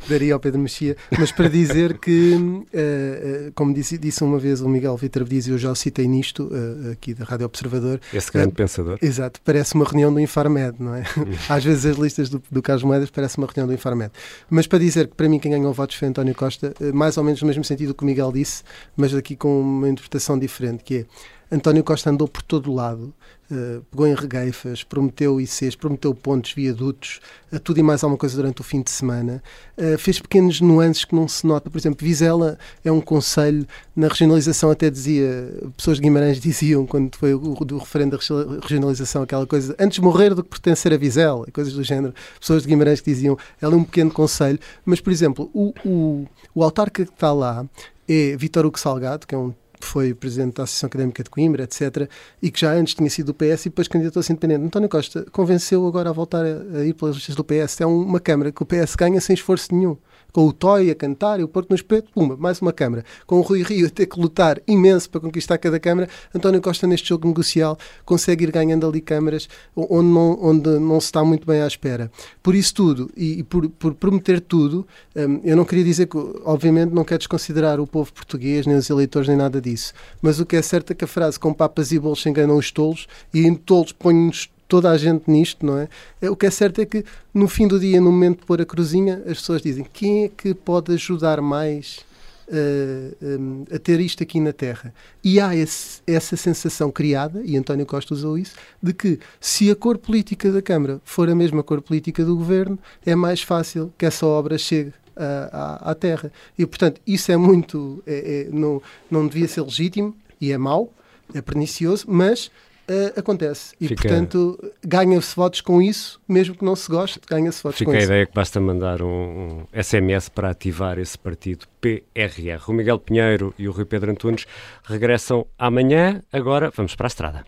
que 0.00 0.08
daria 0.08 0.34
ao 0.34 0.40
Pedro 0.40 0.60
Mexia, 0.60 0.96
mas 1.18 1.32
para 1.32 1.48
dizer 1.48 1.98
que, 1.98 2.34
uh, 2.34 3.48
uh, 3.48 3.52
como 3.54 3.74
disse, 3.74 3.98
disse 3.98 4.22
uma 4.24 4.38
vez 4.38 4.60
o 4.60 4.68
Miguel 4.68 4.96
Vitor 4.96 5.24
Dias, 5.24 5.46
e 5.46 5.50
eu 5.50 5.58
já 5.58 5.70
o 5.70 5.74
citei 5.74 6.06
nisto, 6.06 6.44
uh, 6.44 6.92
aqui 6.92 7.14
da 7.14 7.24
Rádio 7.24 7.46
Observador. 7.46 8.00
Esse 8.12 8.32
grande 8.32 8.52
pensador. 8.52 8.98
Exato, 9.02 9.40
parece 9.44 9.74
uma 9.74 9.84
reunião 9.84 10.12
do 10.12 10.20
Infarmed, 10.20 10.76
não 10.78 10.94
é? 10.94 11.04
Às 11.48 11.64
vezes 11.64 11.86
as 11.86 11.96
listas 11.96 12.28
do, 12.28 12.42
do 12.50 12.62
Carlos 12.62 12.84
Moedas 12.84 13.10
parece 13.10 13.38
uma 13.38 13.46
reunião 13.46 13.66
do 13.66 13.74
Infarmed. 13.74 14.12
Mas 14.48 14.66
para 14.66 14.78
dizer 14.78 15.08
que 15.08 15.14
para 15.14 15.28
mim 15.28 15.38
quem 15.38 15.50
ganhou 15.50 15.72
votos 15.72 15.96
foi 15.96 16.08
António 16.08 16.34
Costa, 16.34 16.74
mais 16.94 17.16
ou 17.16 17.24
menos 17.24 17.40
no 17.40 17.46
mesmo 17.48 17.64
sentido 17.64 17.94
que 17.94 18.02
o 18.02 18.06
Miguel 18.06 18.32
disse, 18.32 18.62
mas 18.96 19.14
aqui 19.14 19.36
com 19.36 19.60
uma 19.60 19.88
interpretação 19.88 20.38
diferente, 20.38 20.84
que 20.84 20.96
é 20.98 21.06
António 21.50 21.82
Costa 21.82 22.10
andou 22.10 22.28
por 22.28 22.42
todo 22.42 22.72
lado, 22.72 23.14
uh, 23.50 23.82
pegou 23.90 24.06
em 24.06 24.14
regueifas, 24.14 24.84
prometeu 24.84 25.40
ICs, 25.40 25.74
prometeu 25.76 26.14
pontos, 26.14 26.52
viadutos, 26.52 27.20
uh, 27.50 27.58
tudo 27.58 27.80
e 27.80 27.82
mais 27.82 28.04
alguma 28.04 28.18
coisa 28.18 28.36
durante 28.36 28.60
o 28.60 28.64
fim 28.64 28.82
de 28.82 28.90
semana. 28.90 29.42
Uh, 29.76 29.96
fez 29.96 30.20
pequenos 30.20 30.60
nuances 30.60 31.06
que 31.06 31.14
não 31.14 31.26
se 31.26 31.46
nota. 31.46 31.70
Por 31.70 31.78
exemplo, 31.78 32.06
Vizela 32.06 32.58
é 32.84 32.92
um 32.92 33.00
conselho, 33.00 33.66
na 33.96 34.08
regionalização 34.08 34.70
até 34.70 34.90
dizia, 34.90 35.50
pessoas 35.74 35.96
de 35.96 36.02
Guimarães 36.02 36.38
diziam, 36.40 36.84
quando 36.86 37.16
foi 37.16 37.32
o, 37.32 37.54
o 37.58 37.78
referendo 37.78 38.18
da 38.18 38.60
regionalização, 38.60 39.22
aquela 39.22 39.46
coisa, 39.46 39.74
antes 39.78 39.98
morrer 40.00 40.34
do 40.34 40.42
que 40.42 40.50
pertencer 40.50 40.92
a 40.92 40.98
Vizela, 40.98 41.46
coisas 41.50 41.72
do 41.72 41.82
género. 41.82 42.12
Pessoas 42.38 42.62
de 42.62 42.68
Guimarães 42.68 43.00
que 43.00 43.10
diziam, 43.10 43.38
ela 43.58 43.72
é 43.72 43.76
um 43.76 43.84
pequeno 43.84 44.10
conselho. 44.10 44.58
Mas, 44.84 45.00
por 45.00 45.10
exemplo, 45.10 45.50
o, 45.54 45.72
o, 45.82 46.26
o 46.54 46.62
autarca 46.62 47.06
que 47.06 47.10
está 47.10 47.32
lá 47.32 47.64
é 48.06 48.36
Vitor 48.36 48.66
Hugo 48.66 48.78
Salgado, 48.78 49.26
que 49.26 49.34
é 49.34 49.38
um 49.38 49.54
foi 49.86 50.14
presidente 50.14 50.56
da 50.56 50.64
Associação 50.64 50.88
Académica 50.88 51.22
de 51.22 51.30
Coimbra, 51.30 51.64
etc., 51.64 52.08
e 52.40 52.50
que 52.50 52.60
já 52.60 52.72
antes 52.72 52.94
tinha 52.94 53.08
sido 53.10 53.26
do 53.26 53.34
PS 53.34 53.66
e 53.66 53.68
depois 53.68 53.88
candidatou-se 53.88 54.32
independente. 54.32 54.64
António 54.64 54.88
Costa 54.88 55.26
convenceu 55.30 55.86
agora 55.86 56.10
a 56.10 56.12
voltar 56.12 56.44
a, 56.44 56.78
a 56.78 56.84
ir 56.84 56.94
pelas 56.94 57.16
listas 57.16 57.34
do 57.34 57.44
PS. 57.44 57.80
É 57.80 57.86
uma 57.86 58.20
Câmara 58.20 58.50
que 58.52 58.62
o 58.62 58.66
PS 58.66 58.94
ganha 58.96 59.20
sem 59.20 59.34
esforço 59.34 59.74
nenhum. 59.74 59.96
Com 60.32 60.46
o 60.46 60.52
Toy 60.52 60.90
a 60.90 60.94
cantar 60.94 61.40
e 61.40 61.42
o 61.42 61.48
Porto 61.48 61.70
no 61.70 61.76
espeto, 61.76 62.10
pumba, 62.12 62.36
mais 62.36 62.60
uma 62.60 62.72
Câmara. 62.72 63.04
Com 63.26 63.38
o 63.38 63.42
Rui 63.42 63.62
Rio 63.62 63.86
a 63.86 63.90
ter 63.90 64.06
que 64.06 64.20
lutar 64.20 64.60
imenso 64.66 65.08
para 65.10 65.20
conquistar 65.20 65.58
cada 65.58 65.80
Câmara, 65.80 66.08
António 66.34 66.60
Costa 66.60 66.86
neste 66.86 67.08
jogo 67.08 67.26
negocial 67.26 67.78
consegue 68.04 68.44
ir 68.44 68.50
ganhando 68.50 68.86
ali 68.86 69.00
câmaras 69.00 69.48
onde 69.74 70.08
não, 70.08 70.38
onde 70.40 70.68
não 70.78 71.00
se 71.00 71.06
está 71.06 71.24
muito 71.24 71.46
bem 71.46 71.62
à 71.62 71.66
espera. 71.66 72.10
Por 72.42 72.54
isso 72.54 72.74
tudo, 72.74 73.10
e, 73.16 73.40
e 73.40 73.42
por, 73.42 73.68
por 73.70 73.94
prometer 73.94 74.40
tudo, 74.40 74.86
um, 75.16 75.40
eu 75.44 75.56
não 75.56 75.64
queria 75.64 75.84
dizer 75.84 76.06
que, 76.06 76.16
obviamente, 76.44 76.92
não 76.92 77.04
quero 77.04 77.18
desconsiderar 77.18 77.80
o 77.80 77.86
povo 77.86 78.12
português, 78.12 78.66
nem 78.66 78.76
os 78.76 78.88
eleitores, 78.90 79.28
nem 79.28 79.36
nada 79.36 79.60
disso, 79.60 79.92
mas 80.20 80.40
o 80.40 80.46
que 80.46 80.56
é 80.56 80.62
certo 80.62 80.92
é 80.92 80.94
que 80.94 81.04
a 81.04 81.08
frase 81.08 81.38
com 81.38 81.52
papas 81.52 81.92
e 81.92 81.98
bolos 81.98 82.24
enganam 82.26 82.56
os 82.56 82.70
tolos, 82.70 83.06
e 83.32 83.46
em 83.46 83.54
tolos 83.54 83.92
põe-nos 83.92 84.50
toda 84.68 84.90
a 84.90 84.98
gente 84.98 85.28
nisto, 85.28 85.64
não 85.64 85.78
é? 85.78 85.88
O 86.30 86.36
que 86.36 86.46
é 86.46 86.50
certo 86.50 86.80
é 86.80 86.86
que 86.86 87.04
no 87.32 87.48
fim 87.48 87.66
do 87.66 87.80
dia, 87.80 88.00
no 88.00 88.12
momento 88.12 88.40
de 88.40 88.46
pôr 88.46 88.60
a 88.60 88.66
cruzinha, 88.66 89.22
as 89.26 89.38
pessoas 89.38 89.62
dizem 89.62 89.84
quem 89.92 90.24
é 90.24 90.28
que 90.28 90.54
pode 90.54 90.92
ajudar 90.92 91.40
mais 91.40 92.04
uh, 92.48 93.40
um, 93.40 93.64
a 93.74 93.78
ter 93.78 93.98
isto 93.98 94.22
aqui 94.22 94.38
na 94.38 94.52
Terra? 94.52 94.92
E 95.24 95.40
há 95.40 95.56
esse, 95.56 96.02
essa 96.06 96.36
sensação 96.36 96.90
criada, 96.90 97.42
e 97.44 97.56
António 97.56 97.86
Costa 97.86 98.12
usou 98.12 98.36
isso, 98.36 98.54
de 98.82 98.92
que 98.92 99.18
se 99.40 99.70
a 99.70 99.74
cor 99.74 99.96
política 99.96 100.52
da 100.52 100.60
Câmara 100.60 101.00
for 101.02 101.28
a 101.30 101.34
mesma 101.34 101.62
cor 101.62 101.80
política 101.80 102.24
do 102.24 102.36
Governo, 102.36 102.78
é 103.06 103.14
mais 103.14 103.40
fácil 103.40 103.92
que 103.96 104.04
essa 104.04 104.26
obra 104.26 104.58
chegue 104.58 104.92
à, 105.16 105.90
à, 105.90 105.94
Terra. 105.94 106.30
E, 106.58 106.64
portanto, 106.66 107.00
isso 107.06 107.32
é 107.32 107.36
muito. 107.36 108.02
É, 108.06 108.46
é, 108.46 108.54
não, 108.54 108.80
não 109.10 109.26
devia 109.26 109.48
ser 109.48 109.62
legítimo 109.62 110.14
e 110.40 110.52
é 110.52 110.58
mau, 110.58 110.92
é 111.34 111.40
pernicioso, 111.40 112.04
mas 112.08 112.50
uh, 112.88 113.18
acontece. 113.18 113.74
E, 113.80 113.88
Fica... 113.88 114.02
portanto, 114.02 114.72
ganha-se 114.84 115.34
votos 115.36 115.60
com 115.60 115.80
isso, 115.80 116.20
mesmo 116.28 116.54
que 116.54 116.64
não 116.64 116.74
se 116.74 116.88
goste, 116.90 117.20
ganha-se 117.28 117.62
votos 117.62 117.78
Fica 117.78 117.90
com 117.90 117.96
isso. 117.96 118.02
Fica 118.02 118.12
a 118.12 118.16
ideia 118.16 118.26
que 118.26 118.34
basta 118.34 118.60
mandar 118.60 119.02
um, 119.02 119.08
um, 119.08 119.82
SMS 119.82 120.28
para 120.28 120.50
ativar 120.50 120.98
esse 120.98 121.18
partido 121.18 121.66
PRR. 121.80 122.62
O 122.68 122.72
Miguel 122.72 122.98
Pinheiro 122.98 123.54
e 123.58 123.68
o 123.68 123.72
Rui 123.72 123.84
Pedro 123.84 124.10
Antunes 124.10 124.46
regressam 124.84 125.46
amanhã. 125.58 126.22
Agora 126.32 126.72
vamos 126.74 126.94
para 126.94 127.06
a 127.06 127.08
estrada. 127.08 127.44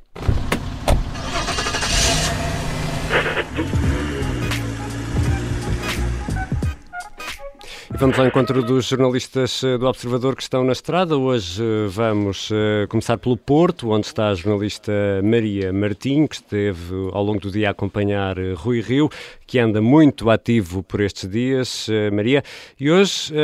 Vamos 8.01 8.19
ao 8.19 8.27
encontro 8.27 8.63
dos 8.63 8.87
jornalistas 8.87 9.63
eh, 9.63 9.77
do 9.77 9.87
Observador 9.87 10.35
que 10.35 10.41
estão 10.41 10.65
na 10.65 10.73
estrada. 10.73 11.19
Hoje 11.19 11.63
eh, 11.63 11.87
vamos 11.87 12.49
eh, 12.51 12.87
começar 12.89 13.19
pelo 13.19 13.37
Porto, 13.37 13.91
onde 13.91 14.07
está 14.07 14.29
a 14.29 14.35
jornalista 14.35 14.91
Maria 15.23 15.71
Martim, 15.71 16.27
que 16.27 16.37
esteve 16.37 16.95
ao 17.13 17.23
longo 17.23 17.41
do 17.41 17.51
dia 17.51 17.69
a 17.69 17.73
acompanhar 17.73 18.39
Rui 18.57 18.81
Rio, 18.81 19.11
que 19.47 19.59
anda 19.59 19.83
muito 19.83 20.31
ativo 20.31 20.83
por 20.83 21.03
estes 21.03 21.29
dias, 21.29 21.89
Maria. 22.11 22.43
E 22.81 22.91
hoje 22.91 23.35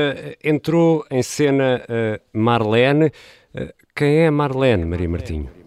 entrou 0.42 1.04
em 1.10 1.22
cena 1.22 1.82
Marlene. 2.32 3.12
Quem 3.94 4.20
é 4.20 4.30
Marlene, 4.30 4.86
Maria 4.86 5.08
Martinho? 5.08 5.65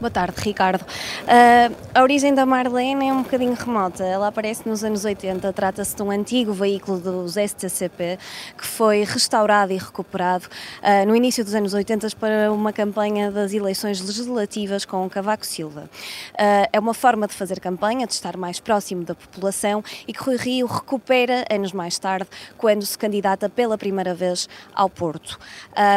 Boa 0.00 0.12
tarde, 0.12 0.40
Ricardo. 0.40 0.82
Uh, 0.82 1.74
a 1.92 2.02
origem 2.04 2.32
da 2.32 2.46
Marlene 2.46 3.08
é 3.08 3.12
um 3.12 3.24
bocadinho 3.24 3.54
remota. 3.54 4.04
Ela 4.04 4.28
aparece 4.28 4.62
nos 4.68 4.84
anos 4.84 5.04
80. 5.04 5.52
Trata-se 5.52 5.96
de 5.96 6.00
um 6.04 6.12
antigo 6.12 6.52
veículo 6.52 7.00
dos 7.00 7.32
STCP 7.32 8.16
que 8.56 8.64
foi 8.64 9.02
restaurado 9.02 9.72
e 9.72 9.76
recuperado 9.76 10.46
uh, 10.46 11.04
no 11.04 11.16
início 11.16 11.44
dos 11.44 11.52
anos 11.52 11.74
80 11.74 12.10
para 12.10 12.52
uma 12.52 12.72
campanha 12.72 13.28
das 13.32 13.52
eleições 13.52 14.00
legislativas 14.00 14.84
com 14.84 15.10
Cavaco 15.10 15.44
Silva. 15.44 15.90
Uh, 16.34 16.68
é 16.72 16.78
uma 16.78 16.94
forma 16.94 17.26
de 17.26 17.34
fazer 17.34 17.58
campanha, 17.58 18.06
de 18.06 18.12
estar 18.12 18.36
mais 18.36 18.60
próximo 18.60 19.02
da 19.02 19.16
população 19.16 19.82
e 20.06 20.12
que 20.12 20.22
Rui 20.22 20.36
Rio 20.36 20.68
recupera 20.68 21.44
anos 21.50 21.72
mais 21.72 21.98
tarde, 21.98 22.28
quando 22.56 22.86
se 22.86 22.96
candidata 22.96 23.48
pela 23.48 23.76
primeira 23.76 24.14
vez 24.14 24.48
ao 24.72 24.88
Porto. 24.88 25.40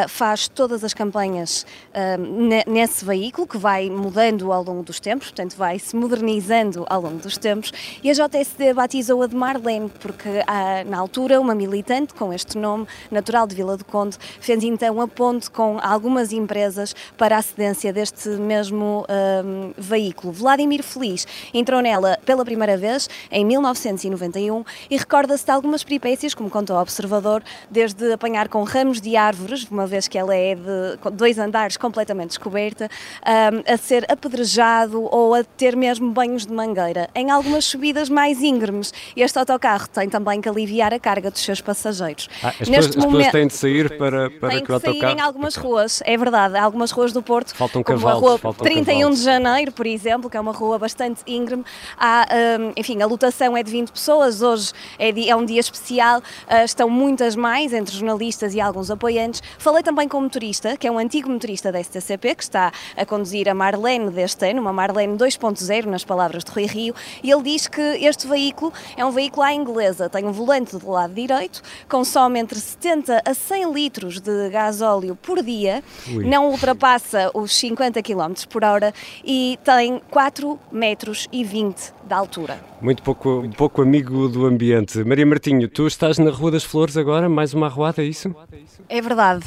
faz 0.09 0.47
todas 0.47 0.83
as 0.83 0.93
campanhas 0.93 1.65
nesse 2.67 3.05
veículo 3.05 3.45
que 3.45 3.57
vai 3.57 3.90
mudando 3.91 4.51
ao 4.51 4.63
longo 4.63 4.83
dos 4.83 4.99
tempos, 4.99 5.27
portanto 5.27 5.55
vai 5.55 5.77
se 5.79 5.95
modernizando 5.95 6.85
ao 6.89 7.01
longo 7.01 7.17
dos 7.17 7.37
tempos 7.37 7.71
e 8.03 8.09
a 8.09 8.13
JSD 8.13 8.73
batizou-a 8.73 9.27
de 9.27 9.35
Marlene 9.35 9.89
porque 9.99 10.29
ah, 10.47 10.83
na 10.85 10.97
altura 10.97 11.39
uma 11.39 11.53
militante 11.53 12.13
com 12.13 12.33
este 12.33 12.57
nome, 12.57 12.87
natural 13.09 13.45
de 13.47 13.55
Vila 13.55 13.77
do 13.77 13.85
Conde, 13.85 14.17
fez 14.39 14.63
então 14.63 15.01
a 15.01 15.07
ponte 15.07 15.49
com 15.49 15.77
algumas 15.81 16.31
empresas 16.31 16.95
para 17.17 17.37
a 17.37 17.41
cedência 17.41 17.91
deste 17.93 18.29
mesmo 18.29 19.05
um, 19.09 19.73
veículo. 19.77 20.33
Vladimir 20.33 20.83
Feliz 20.83 21.27
entrou 21.53 21.81
nela 21.81 22.17
pela 22.25 22.43
primeira 22.45 22.77
vez 22.77 23.09
em 23.31 23.45
1991 23.45 24.63
e 24.89 24.97
recorda-se 24.97 25.45
de 25.45 25.51
algumas 25.51 25.83
peripécias, 25.83 26.33
como 26.33 26.49
contou 26.49 26.75
o 26.75 26.81
observador, 26.81 27.43
desde 27.69 28.11
apanhar 28.11 28.47
com 28.47 28.63
ramos 28.63 29.01
de 29.01 29.15
árvores, 29.15 29.67
uma 29.69 29.87
vez 29.87 30.07
que 30.07 30.17
ela 30.17 30.35
é 30.35 30.55
de 30.55 31.11
dois 31.13 31.37
andares 31.37 31.77
completamente 31.77 32.29
descoberta, 32.29 32.89
um, 33.25 33.73
a 33.73 33.77
ser 33.81 34.05
apedrejado 34.11 35.03
ou 35.03 35.33
a 35.33 35.43
ter 35.43 35.75
mesmo 35.75 36.11
banhos 36.11 36.45
de 36.45 36.53
mangueira. 36.53 37.09
Em 37.15 37.31
algumas 37.31 37.65
subidas 37.65 38.09
mais 38.09 38.41
íngremes, 38.41 38.93
este 39.15 39.37
autocarro 39.37 39.87
tem 39.89 40.09
também 40.09 40.39
que 40.39 40.47
aliviar 40.47 40.93
a 40.93 40.99
carga 40.99 41.31
dos 41.31 41.41
seus 41.41 41.61
passageiros. 41.61 42.29
Ah, 42.43 42.53
as, 42.59 42.69
Neste 42.69 42.93
pessoas, 42.93 43.05
momento, 43.05 43.07
as 43.07 43.25
pessoas 43.25 43.31
têm 43.31 43.47
de 43.47 43.53
sair 43.53 43.97
para, 43.97 44.29
para 44.29 44.49
têm 44.49 44.63
que 44.63 44.71
o 44.71 44.75
autocarro... 44.75 44.99
sair 44.99 45.17
em 45.17 45.21
algumas 45.21 45.55
ruas, 45.55 46.01
é 46.05 46.17
verdade, 46.17 46.57
algumas 46.57 46.91
ruas 46.91 47.11
do 47.11 47.21
Porto, 47.21 47.55
faltam 47.55 47.83
como 47.83 47.99
cavalos, 47.99 48.23
a 48.23 48.27
rua 48.27 48.37
faltam 48.37 48.63
31 48.63 48.85
cavalos. 48.85 49.19
de 49.19 49.25
Janeiro, 49.25 49.71
por 49.71 49.85
exemplo, 49.85 50.29
que 50.29 50.37
é 50.37 50.39
uma 50.39 50.53
rua 50.53 50.77
bastante 50.77 51.21
íngreme, 51.25 51.63
há, 51.97 52.27
um, 52.59 52.73
enfim, 52.77 53.01
a 53.01 53.05
lotação 53.05 53.55
é 53.57 53.63
de 53.63 53.71
20 53.71 53.91
pessoas, 53.91 54.41
hoje 54.41 54.71
é, 54.99 55.09
é 55.27 55.35
um 55.35 55.45
dia 55.45 55.59
especial, 55.59 56.19
uh, 56.19 56.63
estão 56.63 56.89
muitas 56.89 57.35
mais, 57.35 57.73
entre 57.73 57.95
jornalistas 57.95 58.53
e 58.53 58.61
alguns 58.61 58.91
apoiantes. 58.91 59.41
Falei 59.57 59.83
também 59.83 60.07
com 60.07 60.17
um 60.17 60.21
motorista, 60.21 60.77
que 60.77 60.87
é 60.87 60.91
um 60.91 60.97
antigo 60.97 61.29
motorista 61.29 61.71
da 61.71 61.83
STCP, 61.83 62.35
que 62.35 62.43
está 62.43 62.71
a 62.95 63.05
conduzir 63.05 63.49
a 63.49 63.53
Marlene 63.71 64.09
deste 64.09 64.49
ano, 64.49 64.59
uma 64.59 64.73
Marlene 64.73 65.17
2.0, 65.17 65.85
nas 65.85 66.03
palavras 66.03 66.43
de 66.43 66.51
Rui 66.51 66.65
Rio, 66.65 66.93
e 67.23 67.31
ele 67.31 67.43
diz 67.43 67.67
que 67.67 67.81
este 67.81 68.27
veículo 68.27 68.73
é 68.97 69.05
um 69.05 69.11
veículo 69.11 69.43
à 69.43 69.53
inglesa, 69.53 70.09
tem 70.09 70.25
um 70.25 70.31
volante 70.31 70.75
do 70.77 70.91
lado 70.91 71.13
direito, 71.13 71.61
consome 71.87 72.39
entre 72.39 72.59
70 72.59 73.21
a 73.23 73.33
100 73.33 73.73
litros 73.73 74.19
de 74.19 74.49
gasóleo 74.49 75.15
por 75.15 75.41
dia, 75.41 75.81
Ui. 76.09 76.25
não 76.25 76.49
ultrapassa 76.49 77.31
os 77.33 77.55
50 77.55 78.01
km 78.03 78.33
por 78.49 78.63
hora 78.65 78.93
e 79.23 79.57
tem 79.63 80.01
4 80.09 80.59
metros 80.69 81.29
e 81.31 81.43
20 81.43 81.93
de 82.03 82.13
altura. 82.13 82.59
Muito 82.81 83.03
pouco, 83.03 83.47
pouco 83.55 83.81
amigo 83.81 84.27
do 84.27 84.45
ambiente. 84.45 85.03
Maria 85.03 85.25
Martinho, 85.25 85.69
tu 85.69 85.87
estás 85.87 86.17
na 86.17 86.31
Rua 86.31 86.51
das 86.51 86.63
Flores 86.63 86.97
agora, 86.97 87.29
mais 87.29 87.53
uma 87.53 87.67
arruada, 87.67 88.01
é 88.01 88.05
isso? 88.05 88.35
É 88.89 88.99
verdade. 88.99 89.45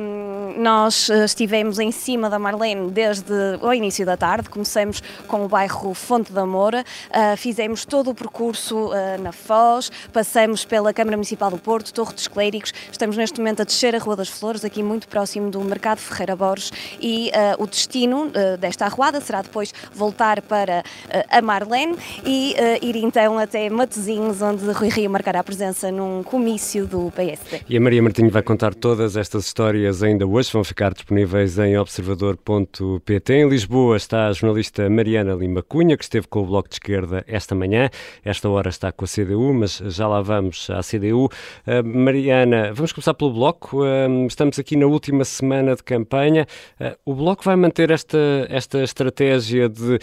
Um, 0.00 0.62
nós 0.62 1.10
eh, 1.10 1.24
estivemos 1.24 1.78
em 1.78 1.90
cima 1.90 2.28
da 2.28 2.38
Marlene 2.38 2.90
desde 2.90 3.55
o 3.62 3.72
início 3.72 4.04
da 4.04 4.16
tarde, 4.16 4.48
começamos 4.48 5.02
com 5.26 5.44
o 5.44 5.48
bairro 5.48 5.94
Fonte 5.94 6.32
da 6.32 6.44
Moura, 6.46 6.84
uh, 7.10 7.36
fizemos 7.36 7.84
todo 7.84 8.10
o 8.10 8.14
percurso 8.14 8.88
uh, 8.88 9.20
na 9.22 9.32
Foz, 9.32 9.90
passamos 10.12 10.64
pela 10.64 10.92
Câmara 10.92 11.16
Municipal 11.16 11.50
do 11.50 11.58
Porto, 11.58 11.92
Torre 11.92 12.14
dos 12.14 12.28
Clérigos, 12.28 12.72
estamos 12.90 13.16
neste 13.16 13.38
momento 13.38 13.62
a 13.62 13.64
descer 13.64 13.94
a 13.94 13.98
Rua 13.98 14.16
das 14.16 14.28
Flores, 14.28 14.64
aqui 14.64 14.82
muito 14.82 15.08
próximo 15.08 15.50
do 15.50 15.60
Mercado 15.60 15.98
Ferreira 15.98 16.36
Borges, 16.36 16.72
e 17.00 17.30
uh, 17.30 17.62
o 17.62 17.66
destino 17.66 18.30
desta 18.58 18.86
arruada 18.86 19.20
será 19.20 19.42
depois 19.42 19.72
voltar 19.92 20.40
para 20.42 20.82
a 21.30 21.42
Marlene 21.42 21.96
e 22.24 22.54
ir 22.82 22.96
então 22.96 23.38
até 23.38 23.68
Matosinhos, 23.70 24.42
onde 24.42 24.70
Rui 24.72 24.88
Rio 24.88 25.10
marcará 25.10 25.40
a 25.40 25.44
presença 25.44 25.90
num 25.90 26.22
comício 26.22 26.86
do 26.86 27.10
PSD. 27.12 27.62
E 27.68 27.76
a 27.76 27.80
Maria 27.80 28.02
Martinho 28.02 28.30
vai 28.30 28.42
contar 28.42 28.74
todas 28.74 29.16
estas 29.16 29.46
histórias 29.46 30.02
ainda 30.02 30.26
hoje, 30.26 30.50
vão 30.52 30.64
ficar 30.64 30.92
disponíveis 30.92 31.58
em 31.58 31.78
observador.pt. 31.78 33.45
Em 33.46 33.48
Lisboa 33.48 33.96
está 33.96 34.26
a 34.26 34.32
jornalista 34.32 34.90
Mariana 34.90 35.32
Lima 35.32 35.62
Cunha, 35.62 35.96
que 35.96 36.02
esteve 36.02 36.26
com 36.26 36.40
o 36.40 36.46
Bloco 36.46 36.68
de 36.68 36.74
Esquerda 36.74 37.24
esta 37.28 37.54
manhã. 37.54 37.88
Esta 38.24 38.48
hora 38.48 38.68
está 38.68 38.90
com 38.90 39.04
a 39.04 39.08
CDU, 39.08 39.54
mas 39.54 39.76
já 39.76 40.08
lá 40.08 40.20
vamos 40.20 40.68
à 40.68 40.80
CDU. 40.80 41.26
Uh, 41.26 41.84
Mariana, 41.84 42.72
vamos 42.74 42.92
começar 42.92 43.14
pelo 43.14 43.32
Bloco. 43.32 43.84
Uh, 43.84 44.26
estamos 44.26 44.58
aqui 44.58 44.76
na 44.76 44.86
última 44.86 45.24
semana 45.24 45.76
de 45.76 45.84
campanha. 45.84 46.44
Uh, 46.80 47.12
o 47.12 47.14
Bloco 47.14 47.44
vai 47.44 47.54
manter 47.54 47.92
esta, 47.92 48.18
esta 48.50 48.82
estratégia 48.82 49.68
de 49.68 50.00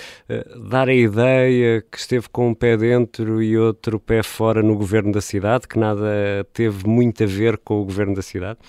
dar 0.70 0.88
a 0.88 0.94
ideia 0.94 1.82
que 1.82 1.98
esteve 1.98 2.30
com 2.30 2.48
um 2.48 2.54
pé 2.54 2.78
dentro 2.78 3.44
e 3.44 3.58
outro 3.58 4.00
pé 4.00 4.24
fora 4.24 4.64
no 4.64 4.78
governo 4.78 5.12
da 5.12 5.20
cidade, 5.20 5.68
que 5.68 5.78
nada 5.78 6.48
teve 6.54 6.88
muito 6.88 7.22
a 7.22 7.28
ver 7.28 7.58
com 7.58 7.82
o 7.82 7.84
governo 7.84 8.16
da 8.16 8.22
cidade? 8.22 8.60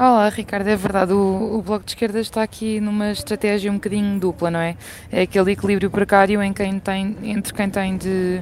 Olá, 0.00 0.28
Ricardo, 0.28 0.68
é 0.68 0.76
verdade. 0.76 1.12
O, 1.12 1.58
o, 1.58 1.60
Bloco 1.60 1.84
de 1.84 1.90
Esquerda 1.90 2.20
está 2.20 2.40
aqui 2.40 2.80
numa 2.80 3.10
estratégia 3.10 3.68
um 3.68 3.74
bocadinho 3.74 4.20
dupla, 4.20 4.48
não 4.48 4.60
é? 4.60 4.76
É 5.10 5.22
aquele 5.22 5.50
equilíbrio 5.50 5.90
precário 5.90 6.40
em 6.40 6.52
quem 6.52 6.78
tem, 6.78 7.16
entre 7.24 7.52
quem 7.52 7.68
tem 7.68 7.96
de 7.96 8.40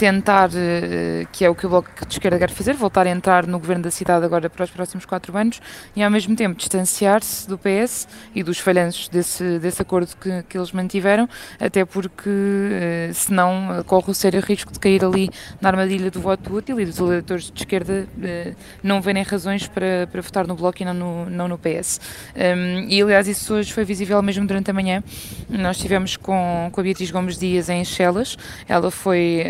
tentar, 0.00 0.48
eh, 0.54 1.26
que 1.30 1.44
é 1.44 1.50
o 1.50 1.54
que 1.54 1.66
o 1.66 1.68
Bloco 1.68 1.90
de 2.06 2.14
Esquerda 2.14 2.38
quer 2.38 2.48
fazer, 2.48 2.72
voltar 2.72 3.06
a 3.06 3.10
entrar 3.10 3.46
no 3.46 3.58
governo 3.58 3.84
da 3.84 3.90
cidade 3.90 4.24
agora 4.24 4.48
para 4.48 4.64
os 4.64 4.70
próximos 4.70 5.04
quatro 5.04 5.36
anos 5.36 5.60
e 5.94 6.02
ao 6.02 6.10
mesmo 6.10 6.34
tempo 6.34 6.56
distanciar-se 6.56 7.46
do 7.46 7.58
PS 7.58 8.08
e 8.34 8.42
dos 8.42 8.58
falhanços 8.58 9.10
desse, 9.10 9.58
desse 9.58 9.82
acordo 9.82 10.16
que, 10.16 10.42
que 10.48 10.56
eles 10.56 10.72
mantiveram, 10.72 11.28
até 11.58 11.84
porque 11.84 12.30
eh, 12.30 13.10
senão 13.12 13.84
corre 13.86 14.10
o 14.10 14.14
sério 14.14 14.40
risco 14.40 14.72
de 14.72 14.78
cair 14.78 15.04
ali 15.04 15.28
na 15.60 15.68
armadilha 15.68 16.10
do 16.10 16.18
voto 16.18 16.54
útil 16.54 16.80
e 16.80 16.86
dos 16.86 16.98
eleitores 16.98 17.50
de 17.50 17.60
esquerda 17.60 18.08
eh, 18.22 18.54
não 18.82 19.02
verem 19.02 19.22
razões 19.22 19.66
para, 19.68 20.08
para 20.10 20.22
votar 20.22 20.46
no 20.46 20.54
Bloco 20.54 20.80
e 20.80 20.84
não 20.92 21.24
no, 21.24 21.30
não 21.30 21.48
no 21.48 21.58
PS. 21.58 22.00
Um, 22.36 22.88
e 22.88 23.02
aliás, 23.02 23.28
isso 23.28 23.54
hoje 23.54 23.72
foi 23.72 23.84
visível 23.84 24.20
mesmo 24.22 24.46
durante 24.46 24.70
a 24.70 24.74
manhã. 24.74 25.02
Nós 25.48 25.76
estivemos 25.76 26.16
com, 26.16 26.68
com 26.72 26.80
a 26.80 26.84
Beatriz 26.84 27.10
Gomes 27.10 27.38
Dias 27.38 27.68
em 27.68 27.84
Chelas, 27.84 28.36
ela 28.68 28.90
foi 28.90 29.44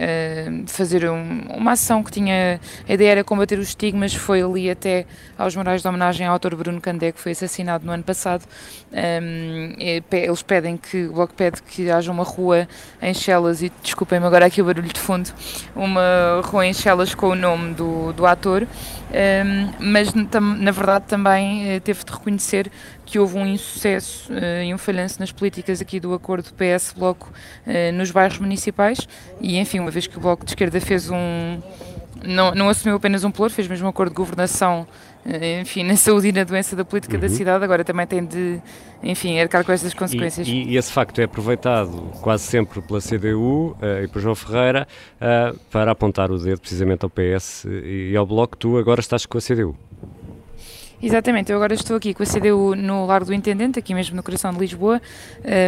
fazer 0.66 1.08
um, 1.08 1.40
uma 1.56 1.72
ação 1.72 2.02
que 2.02 2.10
tinha. 2.10 2.60
A 2.88 2.92
ideia 2.92 3.10
era 3.10 3.24
combater 3.24 3.58
os 3.58 3.68
estigmas, 3.68 4.14
foi 4.14 4.42
ali 4.42 4.70
até 4.70 5.06
aos 5.36 5.54
morais 5.56 5.82
de 5.82 5.88
homenagem 5.88 6.26
ao 6.26 6.32
autor 6.34 6.54
Bruno 6.54 6.80
Candé, 6.80 7.12
que 7.12 7.20
foi 7.20 7.32
assassinado 7.32 7.84
no 7.84 7.92
ano 7.92 8.02
passado. 8.02 8.44
Um, 8.92 9.74
eles 10.10 10.42
pedem 10.42 10.76
que, 10.76 11.06
o 11.06 11.12
Bloco 11.12 11.34
pede 11.34 11.62
que 11.62 11.90
haja 11.90 12.10
uma 12.10 12.24
rua 12.24 12.68
em 13.00 13.14
Chelas, 13.14 13.62
e 13.62 13.72
desculpem-me 13.82 14.26
agora 14.26 14.46
aqui 14.46 14.60
o 14.60 14.64
barulho 14.64 14.88
de 14.88 15.00
fundo, 15.00 15.30
uma 15.74 16.40
rua 16.44 16.66
em 16.66 16.74
Chelas 16.74 17.14
com 17.14 17.28
o 17.28 17.34
nome 17.34 17.74
do, 17.74 18.12
do 18.12 18.26
ator, 18.26 18.62
um, 18.64 19.72
mas 19.80 20.12
na 20.14 20.70
verdade 20.70 21.04
também 21.08 21.29
uh, 21.38 21.80
teve 21.80 22.04
de 22.04 22.12
reconhecer 22.12 22.70
que 23.04 23.18
houve 23.18 23.36
um 23.36 23.46
insucesso 23.46 24.32
uh, 24.32 24.62
e 24.64 24.74
um 24.74 24.78
falhanço 24.78 25.20
nas 25.20 25.30
políticas 25.32 25.80
aqui 25.80 26.00
do 26.00 26.14
acordo 26.14 26.50
PS-Bloco 26.54 27.32
uh, 27.66 27.92
nos 27.92 28.10
bairros 28.10 28.38
municipais 28.38 29.06
e 29.40 29.58
enfim, 29.58 29.78
uma 29.80 29.90
vez 29.90 30.06
que 30.06 30.16
o 30.16 30.20
Bloco 30.20 30.44
de 30.44 30.50
Esquerda 30.50 30.80
fez 30.80 31.10
um 31.10 31.60
não, 32.22 32.54
não 32.54 32.68
assumiu 32.68 32.96
apenas 32.96 33.24
um 33.24 33.30
pluro, 33.30 33.52
fez 33.52 33.66
mesmo 33.66 33.86
um 33.86 33.90
acordo 33.90 34.10
de 34.10 34.16
governação 34.16 34.86
eh, 35.24 35.60
enfim, 35.60 35.82
na 35.84 35.96
saúde 35.96 36.28
e 36.28 36.32
na 36.32 36.44
doença 36.44 36.74
da 36.74 36.84
política 36.84 37.14
uhum. 37.14 37.20
da 37.20 37.28
cidade, 37.28 37.64
agora 37.64 37.84
também 37.84 38.06
tem 38.06 38.24
de, 38.24 38.60
enfim, 39.02 39.38
arcar 39.38 39.64
com 39.64 39.72
estas 39.72 39.94
consequências. 39.94 40.46
E, 40.46 40.64
e, 40.64 40.76
esse 40.76 40.92
facto 40.92 41.20
é 41.20 41.24
aproveitado 41.24 42.10
quase 42.20 42.44
sempre 42.44 42.80
pela 42.80 43.00
CDU 43.00 43.76
uh, 43.80 44.02
e 44.02 44.08
por 44.08 44.20
João 44.20 44.34
Ferreira 44.34 44.86
uh, 45.16 45.58
para 45.70 45.90
apontar 45.92 46.30
o 46.30 46.38
dedo 46.38 46.60
precisamente 46.60 47.04
ao 47.04 47.10
PS 47.10 47.66
e 47.84 48.16
ao 48.16 48.26
Bloco. 48.26 48.56
Tu 48.56 48.76
agora 48.78 49.00
estás 49.00 49.26
com 49.26 49.38
a 49.38 49.40
CDU. 49.40 49.76
Exatamente, 51.02 51.50
eu 51.50 51.56
agora 51.56 51.72
estou 51.72 51.96
aqui 51.96 52.12
com 52.12 52.22
a 52.22 52.26
CDU 52.26 52.76
no 52.76 53.06
Largo 53.06 53.24
do 53.24 53.32
Intendente, 53.32 53.78
aqui 53.78 53.94
mesmo 53.94 54.14
no 54.16 54.22
coração 54.22 54.52
de 54.52 54.58
Lisboa. 54.58 55.00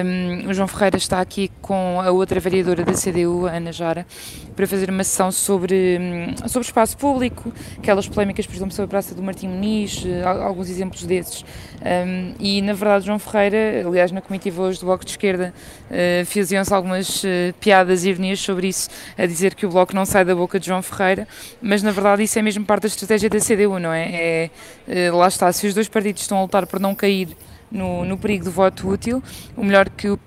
Um, 0.05 0.51
o 0.51 0.53
João 0.53 0.69
Ferreira 0.69 0.99
está 0.99 1.23
aqui 1.23 1.51
com 1.63 1.99
a 2.03 2.11
outra 2.11 2.39
vereadora 2.39 2.85
da 2.85 2.93
CDU, 2.93 3.47
Ana 3.47 3.73
Jara, 3.73 4.07
para 4.55 4.67
fazer 4.67 4.91
uma 4.91 5.03
sessão 5.03 5.33
sobre, 5.33 5.99
hum, 5.99 6.49
sobre 6.49 6.67
espaço 6.67 6.99
público, 6.99 7.51
aquelas 7.79 8.07
polémicas, 8.07 8.47
por 8.47 8.55
exemplo, 8.55 8.75
sobre 8.75 8.85
a 8.85 8.91
Praça 8.91 9.15
do 9.15 9.23
Martim 9.23 9.49
Muniz, 9.49 10.05
eh, 10.05 10.23
alguns 10.23 10.69
exemplos 10.69 11.05
desses. 11.05 11.43
Um, 11.83 12.35
e, 12.39 12.63
na 12.63 12.73
verdade, 12.75 13.07
João 13.07 13.19
Ferreira, 13.19 13.87
aliás, 13.87 14.13
na 14.13 14.21
comitiva 14.21 14.63
hoje 14.63 14.79
do 14.79 14.87
Bloco 14.87 15.05
de 15.05 15.11
Esquerda, 15.11 15.53
uh, 15.91 16.25
faziam-se 16.25 16.73
algumas 16.73 17.25
uh, 17.25 17.29
piadas 17.61 18.05
e 18.05 18.11
ironias 18.11 18.41
sobre 18.41 18.69
isso, 18.69 18.89
a 19.19 19.27
dizer 19.27 19.55
que 19.55 19.67
o 19.67 19.71
Bloco 19.71 19.95
não 19.95 20.07
sai 20.07 20.25
da 20.25 20.35
boca 20.35 20.61
de 20.61 20.67
João 20.67 20.83
Ferreira, 20.83 21.27
mas, 21.61 21.83
na 21.83 21.91
verdade, 21.91 22.23
isso 22.23 22.39
é 22.39 22.43
mesmo 22.43 22.65
parte 22.65 22.83
da 22.83 22.89
estratégia 22.89 23.29
da 23.29 23.39
CDU, 23.39 23.79
não 23.79 23.93
é? 23.93 24.51
é 24.87 25.11
uh, 25.11 25.17
lá 25.17 25.27
está, 25.27 25.53
se 25.53 25.67
os 25.67 25.75
dois 25.75 25.89
partidos 25.89 26.23
estão 26.23 26.39
a 26.39 26.43
lutar 26.43 26.67
por 26.67 26.79
não 26.79 26.95
cair 26.95 27.29
no, 27.71 28.05
no 28.05 28.19
perigo 28.19 28.45
do 28.45 28.51
voto 28.51 28.89
útil, 28.89 29.23
o 29.57 29.65
melhor 29.65 29.89
que 29.89 30.09
o, 30.09 30.19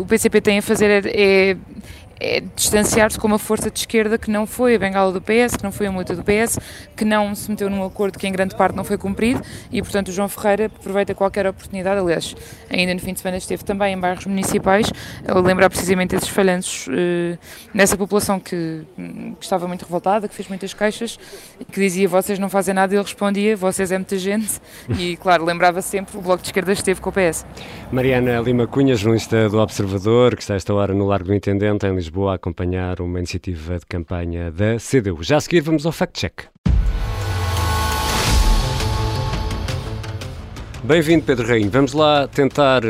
o 0.00 0.06
PCP 0.06 0.40
tem 0.40 0.58
a 0.58 0.62
fazer 0.62 1.06
é, 1.06 1.10
é 1.50 1.56
é 2.20 2.42
distanciar-se 2.54 3.18
com 3.18 3.26
uma 3.26 3.38
força 3.38 3.70
de 3.70 3.78
esquerda 3.78 4.18
que 4.18 4.30
não 4.30 4.46
foi 4.46 4.74
a 4.74 4.78
bengala 4.78 5.10
do 5.10 5.20
PS, 5.20 5.56
que 5.56 5.64
não 5.64 5.72
foi 5.72 5.86
a 5.86 5.92
multa 5.92 6.14
do 6.14 6.22
PS, 6.22 6.58
que 6.94 7.04
não 7.04 7.34
se 7.34 7.50
meteu 7.50 7.70
num 7.70 7.82
acordo 7.82 8.18
que 8.18 8.26
em 8.26 8.32
grande 8.32 8.54
parte 8.54 8.76
não 8.76 8.84
foi 8.84 8.98
cumprido 8.98 9.40
e, 9.72 9.80
portanto, 9.80 10.08
o 10.08 10.12
João 10.12 10.28
Ferreira 10.28 10.66
aproveita 10.66 11.14
qualquer 11.14 11.46
oportunidade. 11.46 11.98
Aliás, 11.98 12.36
ainda 12.68 12.92
no 12.92 13.00
fim 13.00 13.14
de 13.14 13.20
semana 13.20 13.38
esteve 13.38 13.64
também 13.64 13.94
em 13.94 13.98
bairros 13.98 14.26
municipais 14.26 14.86
a 15.26 15.38
lembrar 15.38 15.70
precisamente 15.70 16.14
esses 16.14 16.28
falhanços 16.28 16.86
uh, 16.88 17.38
nessa 17.72 17.96
população 17.96 18.38
que, 18.38 18.82
que, 19.38 19.44
estava 19.44 19.66
muito 19.66 19.82
revoltada, 19.82 20.28
que 20.28 20.34
fez 20.34 20.48
muitas 20.48 20.74
queixas, 20.74 21.18
que 21.72 21.80
dizia 21.80 22.06
vocês 22.06 22.38
não 22.38 22.50
fazem 22.50 22.74
nada 22.74 22.92
e 22.92 22.96
ele 22.96 23.02
respondia 23.02 23.56
vocês 23.56 23.90
é 23.90 23.96
muita 23.96 24.18
gente 24.18 24.60
e, 24.98 25.16
claro, 25.16 25.44
lembrava 25.44 25.80
sempre 25.80 26.18
o 26.18 26.20
Bloco 26.20 26.42
de 26.42 26.48
Esquerda 26.48 26.72
esteve 26.72 27.00
com 27.00 27.08
o 27.08 27.12
PS. 27.12 27.46
Mariana 27.90 28.40
Lima 28.40 28.66
Cunha, 28.66 28.94
jornalista 28.94 29.48
do 29.48 29.58
Observador, 29.58 30.36
que 30.36 30.42
está 30.42 30.54
esta 30.54 30.74
hora 30.74 30.92
no 30.92 31.06
Largo 31.06 31.28
do 31.28 31.34
Intendente, 31.34 31.86
em 31.86 31.94
Lisboa. 31.94 32.09
Lisboa 32.10 32.32
a 32.32 32.34
acompanhar 32.34 33.00
uma 33.00 33.18
iniciativa 33.18 33.78
de 33.78 33.86
campanha 33.86 34.50
da 34.50 34.78
CDU. 34.78 35.22
Já 35.22 35.36
a 35.36 35.40
seguir 35.40 35.60
vamos 35.60 35.86
ao 35.86 35.92
Fact 35.92 36.18
Check. 36.18 36.42
Bem-vindo, 40.82 41.24
Pedro 41.24 41.46
Rainho. 41.46 41.70
Vamos 41.70 41.92
lá 41.92 42.26
tentar 42.26 42.82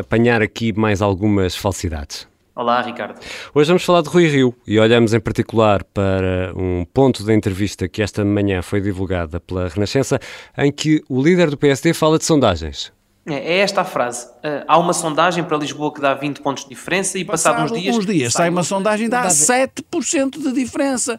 apanhar 0.00 0.40
aqui 0.40 0.72
mais 0.72 1.02
algumas 1.02 1.54
falsidades. 1.54 2.26
Olá, 2.54 2.80
Ricardo. 2.80 3.20
Hoje 3.54 3.68
vamos 3.68 3.84
falar 3.84 4.00
de 4.00 4.08
Rui 4.08 4.26
Rio 4.26 4.54
e 4.66 4.80
olhamos 4.80 5.12
em 5.12 5.20
particular 5.20 5.84
para 5.84 6.54
um 6.56 6.86
ponto 6.86 7.26
da 7.26 7.34
entrevista 7.34 7.86
que 7.86 8.00
esta 8.00 8.24
manhã 8.24 8.62
foi 8.62 8.80
divulgada 8.80 9.38
pela 9.38 9.68
Renascença, 9.68 10.18
em 10.56 10.72
que 10.72 11.04
o 11.10 11.22
líder 11.22 11.50
do 11.50 11.58
PSD 11.58 11.92
fala 11.92 12.16
de 12.16 12.24
sondagens. 12.24 12.95
É, 13.26 13.34
é 13.34 13.58
esta 13.58 13.80
a 13.80 13.84
frase. 13.84 14.26
Uh, 14.26 14.64
há 14.68 14.78
uma 14.78 14.92
sondagem 14.92 15.42
para 15.42 15.56
Lisboa 15.56 15.92
que 15.92 16.00
dá 16.00 16.14
20 16.14 16.40
pontos 16.40 16.62
de 16.62 16.70
diferença 16.70 17.18
e 17.18 17.24
passado, 17.24 17.56
passado 17.56 17.74
uns 17.74 17.80
dias. 17.80 17.96
uns 17.96 18.06
dias 18.06 18.32
sai 18.32 18.48
uma 18.48 18.62
sondagem 18.62 19.06
que 19.06 19.10
dá 19.10 19.26
7% 19.26 20.38
de 20.40 20.52
diferença. 20.52 21.18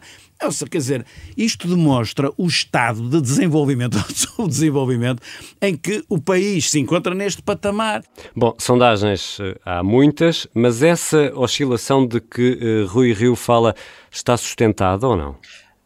Quer 0.70 0.78
dizer, 0.78 1.04
isto 1.36 1.66
demonstra 1.66 2.30
o 2.38 2.46
estado 2.46 3.08
de 3.10 3.20
desenvolvimento, 3.20 3.98
o 4.38 4.46
desenvolvimento 4.46 5.20
em 5.60 5.76
que 5.76 6.04
o 6.08 6.18
país 6.18 6.70
se 6.70 6.78
encontra 6.78 7.12
neste 7.12 7.42
patamar. 7.42 8.02
Bom, 8.36 8.54
sondagens 8.56 9.38
eh, 9.40 9.58
há 9.64 9.82
muitas, 9.82 10.46
mas 10.54 10.80
essa 10.80 11.32
oscilação 11.34 12.06
de 12.06 12.20
que 12.20 12.52
uh, 12.52 12.86
Rui 12.86 13.12
Rio 13.12 13.34
fala 13.34 13.74
está 14.10 14.36
sustentada 14.36 15.08
ou 15.08 15.16
não? 15.16 15.36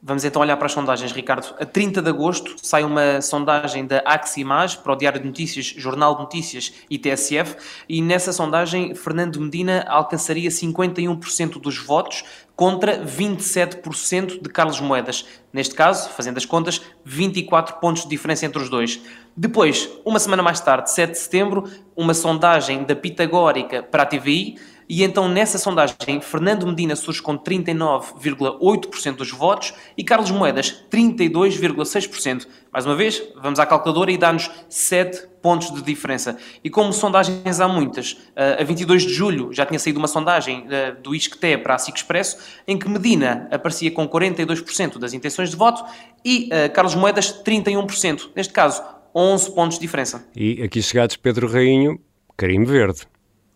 Vamos 0.04 0.24
então 0.24 0.42
olhar 0.42 0.56
para 0.56 0.66
as 0.66 0.72
sondagens, 0.72 1.12
Ricardo. 1.12 1.54
A 1.60 1.64
30 1.64 2.02
de 2.02 2.08
agosto 2.08 2.56
sai 2.60 2.82
uma 2.82 3.20
sondagem 3.20 3.86
da 3.86 4.02
Aximage 4.04 4.78
para 4.78 4.92
o 4.92 4.96
Diário 4.96 5.20
de 5.20 5.26
Notícias, 5.28 5.66
Jornal 5.66 6.16
de 6.16 6.22
Notícias 6.22 6.72
e 6.90 6.98
TSF, 6.98 7.54
e 7.88 8.02
nessa 8.02 8.32
sondagem 8.32 8.96
Fernando 8.96 9.40
Medina 9.40 9.84
alcançaria 9.86 10.50
51% 10.50 11.60
dos 11.60 11.78
votos 11.78 12.24
contra 12.56 12.98
27% 13.04 14.42
de 14.42 14.48
Carlos 14.48 14.80
Moedas. 14.80 15.24
Neste 15.52 15.76
caso, 15.76 16.10
fazendo 16.10 16.36
as 16.36 16.44
contas, 16.44 16.82
24 17.04 17.76
pontos 17.76 18.02
de 18.02 18.08
diferença 18.08 18.44
entre 18.44 18.60
os 18.60 18.68
dois. 18.68 19.00
Depois, 19.36 19.88
uma 20.04 20.18
semana 20.18 20.42
mais 20.42 20.58
tarde, 20.58 20.90
7 20.90 21.12
de 21.12 21.18
setembro, 21.18 21.70
uma 21.94 22.12
sondagem 22.12 22.82
da 22.82 22.96
Pitagórica 22.96 23.84
para 23.84 24.02
a 24.02 24.06
TVI 24.06 24.56
e 24.92 25.02
então 25.02 25.26
nessa 25.26 25.56
sondagem 25.56 26.20
Fernando 26.20 26.66
Medina 26.66 26.94
surge 26.94 27.22
com 27.22 27.38
39,8% 27.38 29.16
dos 29.16 29.30
votos 29.30 29.72
e 29.96 30.04
Carlos 30.04 30.30
Moedas 30.30 30.84
32,6%. 30.92 32.46
Mais 32.70 32.84
uma 32.84 32.94
vez, 32.94 33.22
vamos 33.40 33.58
à 33.58 33.64
calculadora 33.64 34.12
e 34.12 34.18
dá-nos 34.18 34.50
7 34.68 35.28
pontos 35.40 35.72
de 35.72 35.80
diferença. 35.80 36.36
E 36.62 36.68
como 36.68 36.92
sondagens 36.92 37.58
há 37.58 37.66
muitas, 37.66 38.18
eh, 38.36 38.58
a 38.60 38.64
22 38.64 39.04
de 39.04 39.14
julho 39.14 39.50
já 39.50 39.64
tinha 39.64 39.78
saído 39.78 39.98
uma 39.98 40.06
sondagem 40.06 40.66
eh, 40.68 40.92
do 41.02 41.14
Isqueté 41.14 41.56
para 41.56 41.74
a 41.74 41.78
SIC 41.78 41.96
Expresso, 41.96 42.36
em 42.68 42.78
que 42.78 42.86
Medina 42.86 43.48
aparecia 43.50 43.90
com 43.90 44.06
42% 44.06 44.98
das 44.98 45.14
intenções 45.14 45.48
de 45.48 45.56
voto 45.56 45.82
e 46.22 46.50
eh, 46.52 46.68
Carlos 46.68 46.94
Moedas 46.94 47.42
31%. 47.42 48.28
Neste 48.36 48.52
caso, 48.52 48.82
11 49.14 49.54
pontos 49.54 49.78
de 49.78 49.80
diferença. 49.80 50.28
E 50.36 50.62
aqui 50.62 50.82
chegados 50.82 51.16
Pedro 51.16 51.50
Rainho, 51.50 51.98
carimbo 52.36 52.66
verde. 52.66 53.10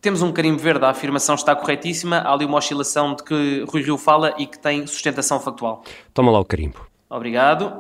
Temos 0.06 0.22
um 0.22 0.30
carimbo 0.30 0.60
verde, 0.60 0.84
a 0.84 0.90
afirmação 0.90 1.34
está 1.34 1.52
corretíssima, 1.56 2.18
há 2.18 2.32
ali 2.32 2.44
uma 2.44 2.58
oscilação 2.58 3.16
de 3.16 3.24
que 3.24 3.64
Rui 3.68 3.82
Rio 3.82 3.98
fala 3.98 4.32
e 4.38 4.46
que 4.46 4.56
tem 4.56 4.86
sustentação 4.86 5.40
factual. 5.40 5.82
Toma 6.14 6.30
lá 6.30 6.38
o 6.38 6.44
carimbo. 6.44 6.86
Obrigado. 7.10 7.72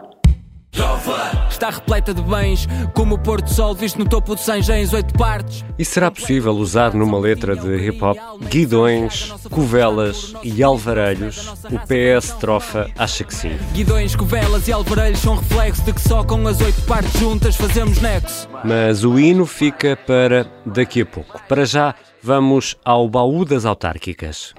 Está 1.50 1.70
repleta 1.70 2.12
de 2.12 2.20
bens, 2.20 2.68
como 2.92 3.14
o 3.14 3.18
Porto 3.18 3.48
Sol 3.50 3.74
visto 3.74 3.98
no 3.98 4.06
topo 4.06 4.34
de 4.34 4.42
Sanjens, 4.42 4.92
oito 4.92 5.14
partes. 5.14 5.64
E 5.78 5.84
será 5.84 6.10
possível 6.10 6.52
usar 6.52 6.92
numa 6.92 7.18
letra 7.18 7.56
de 7.56 7.76
hip 7.76 8.02
hop 8.04 8.18
guidões, 8.50 9.32
covelas 9.50 10.34
e 10.42 10.62
alvarelhos? 10.62 11.48
O 11.64 11.78
PS 11.78 12.32
Trofa 12.38 12.90
acha 12.96 13.24
que 13.24 13.34
sim. 13.34 13.56
Guidões, 13.72 14.14
covelas 14.14 14.68
e 14.68 14.72
alvarelhos 14.72 15.20
são 15.20 15.36
reflexo 15.36 15.82
de 15.82 15.94
que 15.94 16.00
só 16.00 16.22
com 16.22 16.46
as 16.46 16.60
oito 16.60 16.82
partes 16.82 17.18
juntas 17.18 17.56
fazemos 17.56 17.98
nexo. 18.00 18.46
Mas 18.62 19.02
o 19.02 19.18
hino 19.18 19.46
fica 19.46 19.96
para 19.96 20.46
daqui 20.64 21.00
a 21.00 21.06
pouco. 21.06 21.40
Para 21.48 21.64
já, 21.64 21.94
vamos 22.22 22.76
ao 22.84 23.08
baú 23.08 23.44
das 23.44 23.64
autárquicas. 23.64 24.54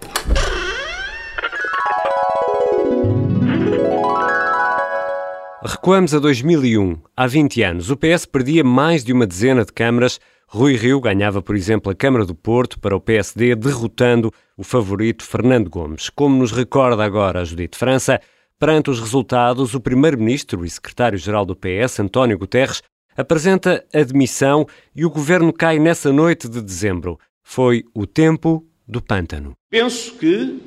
Recuamos 5.63 6.13
a 6.13 6.19
2001. 6.19 6.97
Há 7.15 7.25
20 7.25 7.63
anos, 7.63 7.89
o 7.89 7.97
PS 7.97 8.27
perdia 8.27 8.63
mais 8.63 9.03
de 9.03 9.11
uma 9.11 9.25
dezena 9.25 9.65
de 9.65 9.73
câmaras. 9.73 10.19
Rui 10.47 10.75
Rio 10.75 11.01
ganhava, 11.01 11.41
por 11.41 11.55
exemplo, 11.55 11.91
a 11.91 11.95
Câmara 11.95 12.25
do 12.25 12.35
Porto 12.35 12.79
para 12.79 12.95
o 12.95 13.01
PSD, 13.01 13.55
derrotando 13.55 14.31
o 14.55 14.63
favorito 14.63 15.23
Fernando 15.23 15.67
Gomes. 15.67 16.11
Como 16.11 16.37
nos 16.37 16.51
recorda 16.51 17.03
agora 17.03 17.41
a 17.41 17.43
Judite 17.43 17.75
França, 17.75 18.21
perante 18.59 18.91
os 18.91 18.99
resultados, 18.99 19.73
o 19.73 19.81
primeiro-ministro 19.81 20.63
e 20.63 20.69
secretário-geral 20.69 21.43
do 21.43 21.55
PS, 21.55 22.01
António 22.01 22.37
Guterres, 22.37 22.83
apresenta 23.17 23.83
a 23.91 24.03
demissão 24.03 24.67
e 24.95 25.05
o 25.05 25.09
governo 25.09 25.51
cai 25.51 25.79
nessa 25.79 26.13
noite 26.13 26.47
de 26.47 26.61
dezembro. 26.61 27.19
Foi 27.41 27.83
o 27.95 28.05
tempo 28.05 28.63
do 28.87 29.01
pântano. 29.01 29.53
Penso 29.71 30.13
que, 30.17 30.61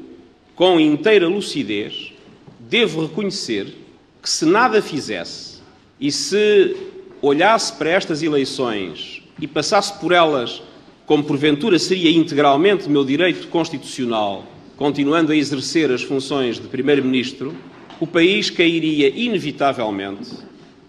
com 0.56 0.80
inteira 0.80 1.28
lucidez, 1.28 2.12
devo 2.58 3.06
reconhecer 3.06 3.79
que 4.22 4.28
se 4.28 4.44
nada 4.44 4.82
fizesse 4.82 5.60
e 5.98 6.10
se 6.12 6.76
olhasse 7.22 7.72
para 7.72 7.90
estas 7.90 8.22
eleições 8.22 9.22
e 9.40 9.46
passasse 9.46 9.98
por 9.98 10.12
elas 10.12 10.62
como 11.06 11.24
porventura 11.24 11.78
seria 11.78 12.10
integralmente 12.10 12.88
meu 12.88 13.04
direito 13.04 13.48
constitucional, 13.48 14.44
continuando 14.76 15.32
a 15.32 15.36
exercer 15.36 15.90
as 15.90 16.02
funções 16.02 16.58
de 16.58 16.68
Primeiro-Ministro, 16.68 17.54
o 17.98 18.06
país 18.06 18.48
cairia 18.48 19.08
inevitavelmente 19.08 20.30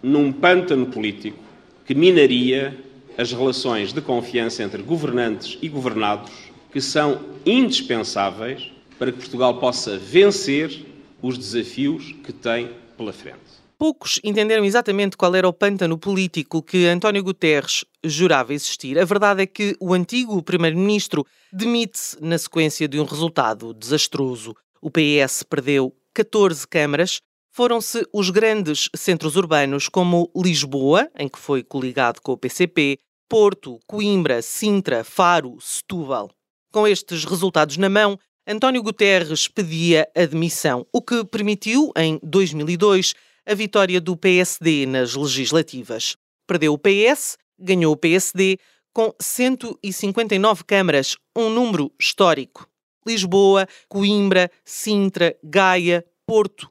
num 0.01 0.31
pântano 0.31 0.85
político 0.85 1.37
que 1.85 1.93
minaria 1.93 2.77
as 3.17 3.31
relações 3.31 3.91
de 3.91 4.01
confiança 4.01 4.63
entre 4.63 4.81
governantes 4.81 5.57
e 5.61 5.67
governados, 5.67 6.31
que 6.71 6.79
são 6.79 7.19
indispensáveis 7.45 8.71
para 8.97 9.11
que 9.11 9.17
Portugal 9.17 9.55
possa 9.55 9.97
vencer 9.97 10.85
os 11.21 11.37
desafios 11.37 12.15
que 12.23 12.31
tem 12.31 12.69
pela 13.01 13.11
frente. 13.11 13.61
Poucos 13.77 14.19
entenderam 14.23 14.63
exatamente 14.63 15.17
qual 15.17 15.33
era 15.33 15.47
o 15.47 15.53
pântano 15.53 15.97
político 15.97 16.61
que 16.61 16.85
António 16.85 17.23
Guterres 17.23 17.83
jurava 18.03 18.53
existir. 18.53 18.99
A 18.99 19.05
verdade 19.05 19.41
é 19.41 19.47
que 19.47 19.75
o 19.79 19.91
antigo 19.93 20.41
primeiro-ministro 20.43 21.25
demite-se 21.51 22.15
na 22.21 22.37
sequência 22.37 22.87
de 22.87 22.99
um 22.99 23.05
resultado 23.05 23.73
desastroso. 23.73 24.55
O 24.79 24.91
PS 24.91 25.41
perdeu 25.41 25.95
14 26.13 26.67
câmaras, 26.67 27.21
foram-se 27.51 28.07
os 28.13 28.29
grandes 28.29 28.87
centros 28.95 29.35
urbanos 29.35 29.89
como 29.89 30.31
Lisboa, 30.35 31.09
em 31.17 31.27
que 31.27 31.39
foi 31.39 31.63
coligado 31.63 32.21
com 32.21 32.33
o 32.33 32.37
PCP, 32.37 32.99
Porto, 33.27 33.79
Coimbra, 33.87 34.43
Sintra, 34.43 35.03
Faro, 35.03 35.57
Setúbal. 35.59 36.29
Com 36.71 36.87
estes 36.87 37.25
resultados 37.25 37.77
na 37.77 37.89
mão, 37.89 38.17
António 38.47 38.81
Guterres 38.81 39.47
pedia 39.47 40.09
admissão, 40.15 40.85
o 40.91 40.99
que 40.99 41.23
permitiu, 41.23 41.91
em 41.95 42.19
2002, 42.23 43.13
a 43.45 43.53
vitória 43.53 44.01
do 44.01 44.17
PSD 44.17 44.87
nas 44.87 45.13
legislativas. 45.13 46.17
Perdeu 46.47 46.73
o 46.73 46.77
PS, 46.77 47.37
ganhou 47.59 47.93
o 47.93 47.97
PSD, 47.97 48.57
com 48.91 49.13
159 49.21 50.63
câmaras, 50.63 51.15
um 51.37 51.49
número 51.51 51.91
histórico. 51.99 52.67
Lisboa, 53.05 53.67
Coimbra, 53.87 54.49
Sintra, 54.65 55.37
Gaia, 55.43 56.03
Porto, 56.25 56.67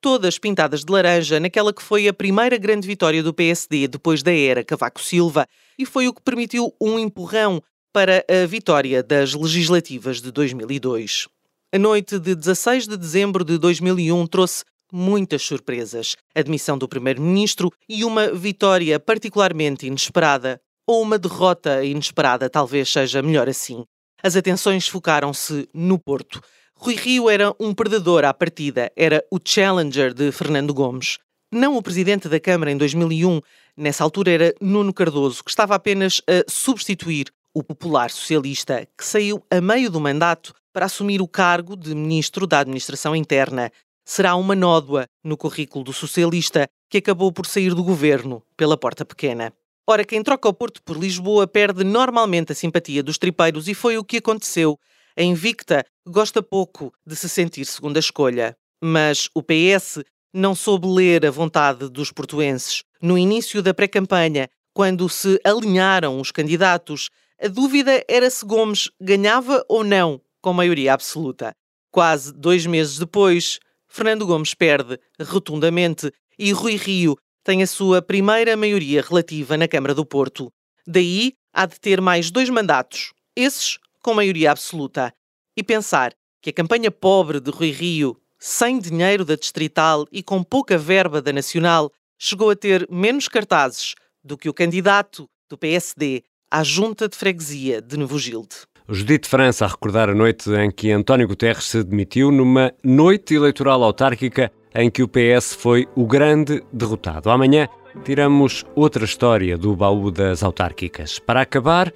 todas 0.00 0.40
pintadas 0.40 0.84
de 0.84 0.92
laranja 0.92 1.38
naquela 1.38 1.72
que 1.72 1.82
foi 1.82 2.08
a 2.08 2.12
primeira 2.12 2.58
grande 2.58 2.86
vitória 2.86 3.22
do 3.22 3.32
PSD 3.32 3.86
depois 3.86 4.24
da 4.24 4.32
era 4.32 4.64
Cavaco 4.64 5.00
Silva 5.00 5.46
e 5.78 5.86
foi 5.86 6.08
o 6.08 6.12
que 6.12 6.20
permitiu 6.20 6.74
um 6.80 6.98
empurrão 6.98 7.62
para 7.92 8.24
a 8.26 8.46
vitória 8.46 9.02
das 9.02 9.34
legislativas 9.34 10.22
de 10.22 10.32
2002. 10.32 11.28
A 11.70 11.78
noite 11.78 12.18
de 12.18 12.34
16 12.34 12.88
de 12.88 12.96
dezembro 12.96 13.44
de 13.44 13.58
2001 13.58 14.26
trouxe 14.28 14.64
muitas 14.90 15.42
surpresas. 15.42 16.16
Admissão 16.34 16.78
do 16.78 16.88
primeiro-ministro 16.88 17.70
e 17.86 18.04
uma 18.04 18.32
vitória 18.32 18.98
particularmente 18.98 19.86
inesperada. 19.86 20.60
Ou 20.86 21.02
uma 21.02 21.18
derrota 21.18 21.84
inesperada, 21.84 22.48
talvez 22.48 22.90
seja 22.90 23.22
melhor 23.22 23.48
assim. 23.48 23.84
As 24.22 24.36
atenções 24.36 24.88
focaram-se 24.88 25.68
no 25.74 25.98
Porto. 25.98 26.40
Rui 26.74 26.94
Rio 26.94 27.28
era 27.28 27.54
um 27.60 27.74
perdedor 27.74 28.24
à 28.24 28.32
partida, 28.32 28.90
era 28.96 29.24
o 29.30 29.38
challenger 29.42 30.12
de 30.14 30.32
Fernando 30.32 30.74
Gomes. 30.74 31.18
Não 31.52 31.76
o 31.76 31.82
presidente 31.82 32.28
da 32.28 32.40
Câmara 32.40 32.70
em 32.70 32.76
2001, 32.76 33.40
nessa 33.76 34.02
altura 34.02 34.30
era 34.30 34.54
Nuno 34.60 34.92
Cardoso, 34.92 35.44
que 35.44 35.50
estava 35.50 35.74
apenas 35.74 36.22
a 36.26 36.42
substituir 36.50 37.26
o 37.54 37.62
popular 37.62 38.10
socialista, 38.10 38.88
que 38.96 39.04
saiu 39.04 39.44
a 39.50 39.60
meio 39.60 39.90
do 39.90 40.00
mandato 40.00 40.54
para 40.72 40.86
assumir 40.86 41.20
o 41.20 41.28
cargo 41.28 41.76
de 41.76 41.94
ministro 41.94 42.46
da 42.46 42.60
Administração 42.60 43.14
Interna. 43.14 43.70
Será 44.04 44.34
uma 44.34 44.54
nódoa 44.54 45.06
no 45.22 45.36
currículo 45.36 45.84
do 45.84 45.92
socialista 45.92 46.68
que 46.88 46.98
acabou 46.98 47.30
por 47.30 47.46
sair 47.46 47.74
do 47.74 47.84
governo 47.84 48.42
pela 48.56 48.76
porta 48.76 49.04
pequena. 49.04 49.52
Ora, 49.86 50.04
quem 50.04 50.22
troca 50.22 50.48
o 50.48 50.54
Porto 50.54 50.82
por 50.82 50.96
Lisboa 50.96 51.46
perde 51.46 51.84
normalmente 51.84 52.52
a 52.52 52.54
simpatia 52.54 53.02
dos 53.02 53.18
tripeiros 53.18 53.68
e 53.68 53.74
foi 53.74 53.98
o 53.98 54.04
que 54.04 54.18
aconteceu. 54.18 54.78
A 55.16 55.22
Invicta 55.22 55.84
gosta 56.06 56.42
pouco 56.42 56.92
de 57.06 57.14
se 57.16 57.28
sentir 57.28 57.64
segunda 57.66 57.98
escolha, 57.98 58.56
mas 58.82 59.28
o 59.34 59.42
PS 59.42 60.02
não 60.32 60.54
soube 60.54 60.86
ler 60.86 61.26
a 61.26 61.30
vontade 61.30 61.88
dos 61.88 62.10
portuenses. 62.10 62.82
No 63.00 63.18
início 63.18 63.62
da 63.62 63.74
pré-campanha, 63.74 64.48
quando 64.72 65.08
se 65.08 65.38
alinharam 65.44 66.18
os 66.18 66.30
candidatos, 66.30 67.10
a 67.42 67.48
dúvida 67.48 68.04
era 68.06 68.30
se 68.30 68.46
Gomes 68.46 68.88
ganhava 69.00 69.64
ou 69.68 69.82
não 69.82 70.20
com 70.40 70.52
maioria 70.52 70.94
absoluta. 70.94 71.52
Quase 71.90 72.32
dois 72.32 72.64
meses 72.66 73.00
depois, 73.00 73.58
Fernando 73.88 74.24
Gomes 74.24 74.54
perde 74.54 74.96
rotundamente 75.20 76.12
e 76.38 76.52
Rui 76.52 76.76
Rio 76.76 77.16
tem 77.42 77.60
a 77.60 77.66
sua 77.66 78.00
primeira 78.00 78.56
maioria 78.56 79.02
relativa 79.02 79.56
na 79.56 79.66
Câmara 79.66 79.92
do 79.92 80.06
Porto. 80.06 80.52
Daí 80.86 81.32
há 81.52 81.66
de 81.66 81.80
ter 81.80 82.00
mais 82.00 82.30
dois 82.30 82.48
mandatos, 82.48 83.12
esses 83.34 83.76
com 84.00 84.14
maioria 84.14 84.52
absoluta. 84.52 85.12
E 85.56 85.64
pensar 85.64 86.14
que 86.40 86.50
a 86.50 86.52
campanha 86.52 86.92
pobre 86.92 87.40
de 87.40 87.50
Rui 87.50 87.72
Rio, 87.72 88.16
sem 88.38 88.78
dinheiro 88.78 89.24
da 89.24 89.34
Distrital 89.34 90.06
e 90.12 90.22
com 90.22 90.44
pouca 90.44 90.78
verba 90.78 91.20
da 91.20 91.32
Nacional, 91.32 91.90
chegou 92.16 92.50
a 92.50 92.56
ter 92.56 92.86
menos 92.88 93.26
cartazes 93.26 93.96
do 94.22 94.38
que 94.38 94.48
o 94.48 94.54
candidato 94.54 95.28
do 95.50 95.58
PSD 95.58 96.22
à 96.52 96.62
Junta 96.62 97.08
de 97.08 97.16
Freguesia 97.16 97.80
de 97.80 97.96
Novo 97.96 98.18
Gilde. 98.18 98.54
Judite 98.86 99.26
França 99.26 99.64
a 99.64 99.68
recordar 99.68 100.10
a 100.10 100.14
noite 100.14 100.50
em 100.50 100.70
que 100.70 100.92
António 100.92 101.26
Guterres 101.26 101.64
se 101.64 101.82
demitiu 101.82 102.30
numa 102.30 102.70
noite 102.84 103.34
eleitoral 103.34 103.82
autárquica 103.82 104.52
em 104.74 104.90
que 104.90 105.02
o 105.02 105.08
PS 105.08 105.54
foi 105.54 105.88
o 105.96 106.06
grande 106.06 106.62
derrotado. 106.70 107.30
Amanhã 107.30 107.68
tiramos 108.04 108.66
outra 108.76 109.06
história 109.06 109.56
do 109.56 109.74
baú 109.74 110.10
das 110.10 110.42
autárquicas. 110.42 111.18
Para 111.18 111.40
acabar, 111.40 111.90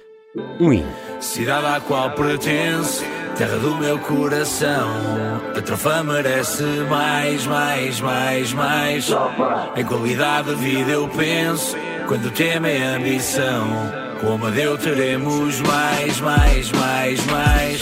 um 0.59 0.73
hino. 0.73 0.91
Cidade 1.19 1.67
à 1.67 1.79
qual 1.79 2.09
pertence, 2.15 3.05
terra 3.37 3.57
do 3.57 3.75
meu 3.75 3.99
coração. 3.99 4.89
A 5.55 5.61
trofa 5.61 6.03
merece 6.03 6.63
mais, 6.89 7.45
mais, 7.45 8.01
mais, 8.01 8.53
mais. 8.53 9.09
Em 9.75 9.85
qualidade 9.85 10.55
de 10.55 10.55
vida 10.55 10.91
eu 10.93 11.07
penso, 11.09 11.75
quando 12.07 12.25
o 12.25 12.31
tema 12.31 12.67
é 12.69 12.95
ambição. 12.95 14.06
Como 14.19 14.49
Deus 14.49 14.81
teremos 14.81 15.61
mais, 15.61 16.19
mais, 16.19 16.71
mais, 16.71 17.25
mais. 17.27 17.79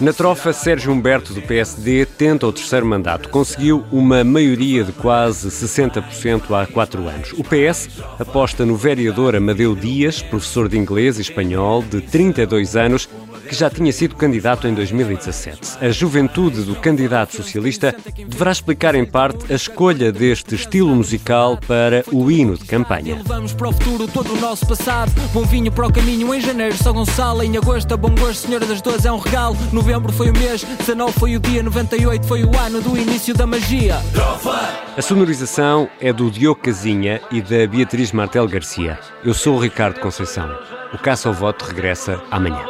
Na 0.00 0.14
trofa, 0.14 0.52
Sérgio 0.52 0.90
Humberto 0.90 1.34
do 1.34 1.42
PSD 1.42 2.06
tenta 2.06 2.46
o 2.46 2.52
terceiro 2.52 2.86
mandato. 2.86 3.28
Conseguiu 3.28 3.84
uma 3.92 4.24
maioria 4.24 4.82
de 4.82 4.92
quase 4.92 5.48
60% 5.48 6.50
há 6.54 6.66
quatro 6.66 7.06
anos. 7.06 7.34
O 7.34 7.44
PS 7.44 7.88
aposta 8.18 8.64
no 8.64 8.76
vereador 8.76 9.36
Amadeu 9.36 9.76
Dias, 9.76 10.22
professor 10.22 10.68
de 10.68 10.78
inglês 10.78 11.18
e 11.18 11.20
espanhol, 11.20 11.82
de 11.82 12.00
32 12.00 12.76
anos, 12.76 13.08
que 13.50 13.56
já 13.56 13.68
tinha 13.68 13.92
sido 13.92 14.14
candidato 14.14 14.68
em 14.68 14.74
2017. 14.74 15.84
A 15.84 15.90
juventude 15.90 16.62
do 16.62 16.76
candidato 16.76 17.34
socialista 17.34 17.92
deverá 18.16 18.52
explicar 18.52 18.94
em 18.94 19.04
parte 19.04 19.52
a 19.52 19.56
escolha 19.56 20.12
deste 20.12 20.54
estilo 20.54 20.94
musical 20.94 21.58
para 21.66 22.04
o 22.12 22.30
hino 22.30 22.56
de 22.56 22.64
campanha. 22.64 23.16
Levamos 23.16 23.52
para 23.52 23.68
o 23.68 23.72
futuro 23.72 24.06
todo 24.06 24.34
o 24.34 24.40
nosso 24.40 24.64
passado. 24.68 25.10
Bom 25.32 25.42
vinho 25.42 25.72
para 25.72 25.84
o 25.84 25.92
caminho 25.92 26.32
em 26.32 26.40
janeiro, 26.40 26.76
São 26.76 26.92
Gonçalo. 26.92 27.42
Em 27.42 27.56
agosto, 27.56 27.92
a 27.92 27.96
bom 27.96 28.14
gosto, 28.14 28.46
Senhora 28.46 28.64
das 28.64 28.80
Duas 28.80 29.04
é 29.04 29.10
um 29.10 29.18
regalo. 29.18 29.56
Novembro 29.72 30.12
foi 30.12 30.30
o 30.30 30.32
mês, 30.32 30.62
19 30.62 31.12
foi 31.18 31.34
o 31.34 31.40
dia, 31.40 31.60
98 31.60 32.26
foi 32.28 32.44
o 32.44 32.56
ano 32.56 32.80
do 32.80 32.96
início 32.96 33.34
da 33.34 33.48
magia. 33.48 33.96
A 34.96 35.02
sonorização 35.02 35.88
é 36.00 36.12
do 36.12 36.30
Diogo 36.30 36.60
Casinha 36.60 37.20
e 37.32 37.42
da 37.42 37.66
Beatriz 37.66 38.12
Martel 38.12 38.46
Garcia. 38.46 38.96
Eu 39.24 39.34
sou 39.34 39.56
o 39.56 39.60
Ricardo 39.60 39.98
Conceição. 39.98 40.48
O 40.94 40.98
Caça 40.98 41.28
ao 41.28 41.34
Voto 41.34 41.64
regressa 41.64 42.22
amanhã. 42.30 42.64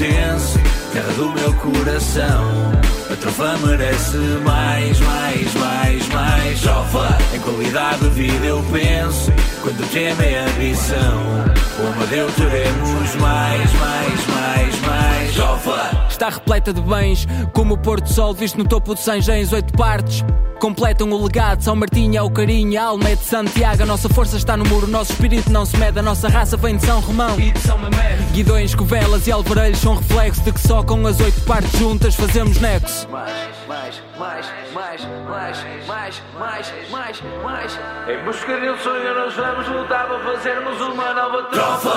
Terra 0.00 1.12
do 1.16 1.30
meu 1.32 1.52
coração. 1.54 2.72
A 3.10 3.16
trofa 3.16 3.58
merece 3.66 4.16
mais, 4.16 4.98
mais, 5.00 5.54
mais, 5.54 6.08
mais. 6.08 6.60
Trofa, 6.62 7.18
em 7.34 7.40
qualidade 7.40 8.00
de 8.00 8.08
vida 8.08 8.46
eu 8.46 8.64
penso. 8.72 9.30
Quando 9.60 9.90
tema 9.92 10.22
é 10.22 10.38
ambição, 10.38 11.44
o 11.78 11.86
Amadeu 11.86 12.30
teremos 12.32 13.14
mais, 13.16 13.72
mais, 13.74 14.26
mais, 14.26 14.80
mais. 14.80 15.19
Trofa, 15.32 16.06
está 16.08 16.28
repleta 16.28 16.72
de 16.72 16.80
bens, 16.80 17.26
como 17.52 17.74
o 17.74 17.78
Porto 17.78 18.12
Sol 18.12 18.34
visto 18.34 18.58
no 18.58 18.64
topo 18.64 18.94
de 18.94 19.00
Sanjens, 19.00 19.52
oito 19.52 19.72
partes. 19.74 20.24
Completam 20.60 21.10
o 21.10 21.24
legado, 21.24 21.62
São 21.62 21.74
Martinho 21.74 22.18
é 22.18 22.22
o 22.22 22.30
carinho, 22.30 22.78
a 22.78 22.84
alma 22.84 23.08
é 23.08 23.16
de 23.16 23.24
Santiago. 23.24 23.82
A 23.82 23.86
nossa 23.86 24.08
força 24.10 24.36
está 24.36 24.56
no 24.58 24.64
muro, 24.66 24.86
o 24.86 24.90
nosso 24.90 25.12
espírito 25.12 25.50
não 25.50 25.64
se 25.64 25.74
mede. 25.78 25.98
A 25.98 26.02
nossa 26.02 26.28
raça 26.28 26.54
vem 26.56 26.76
de 26.76 26.84
São 26.84 27.00
Romão. 27.00 27.40
e 27.40 27.50
de 27.50 27.58
São 27.60 27.78
Mamede. 27.78 28.24
Guidões, 28.32 28.74
covelas 28.74 29.26
e 29.26 29.32
alvarelhos 29.32 29.78
são 29.78 29.94
reflexo 29.94 30.42
de 30.42 30.52
que 30.52 30.60
só 30.60 30.82
com 30.82 31.06
as 31.06 31.18
oito 31.18 31.40
partes 31.42 31.78
juntas 31.78 32.14
fazemos 32.14 32.60
nexo. 32.60 33.08
Mais, 33.08 33.32
mais, 33.66 34.02
mais, 34.20 34.52
mais, 34.74 35.00
mais, 35.26 35.64
mais, 35.86 36.22
mais, 36.38 36.74
mais, 36.90 37.22
mais. 37.42 37.78
Em 38.06 38.22
busca 38.22 38.60
de 38.60 38.68
um 38.68 38.76
sonho 38.76 39.14
nós 39.14 39.34
vamos 39.34 39.66
lutar 39.66 40.06
para 40.06 40.20
fazermos 40.20 40.80
uma 40.82 41.14
nova 41.14 41.42
trofa. 41.44 41.88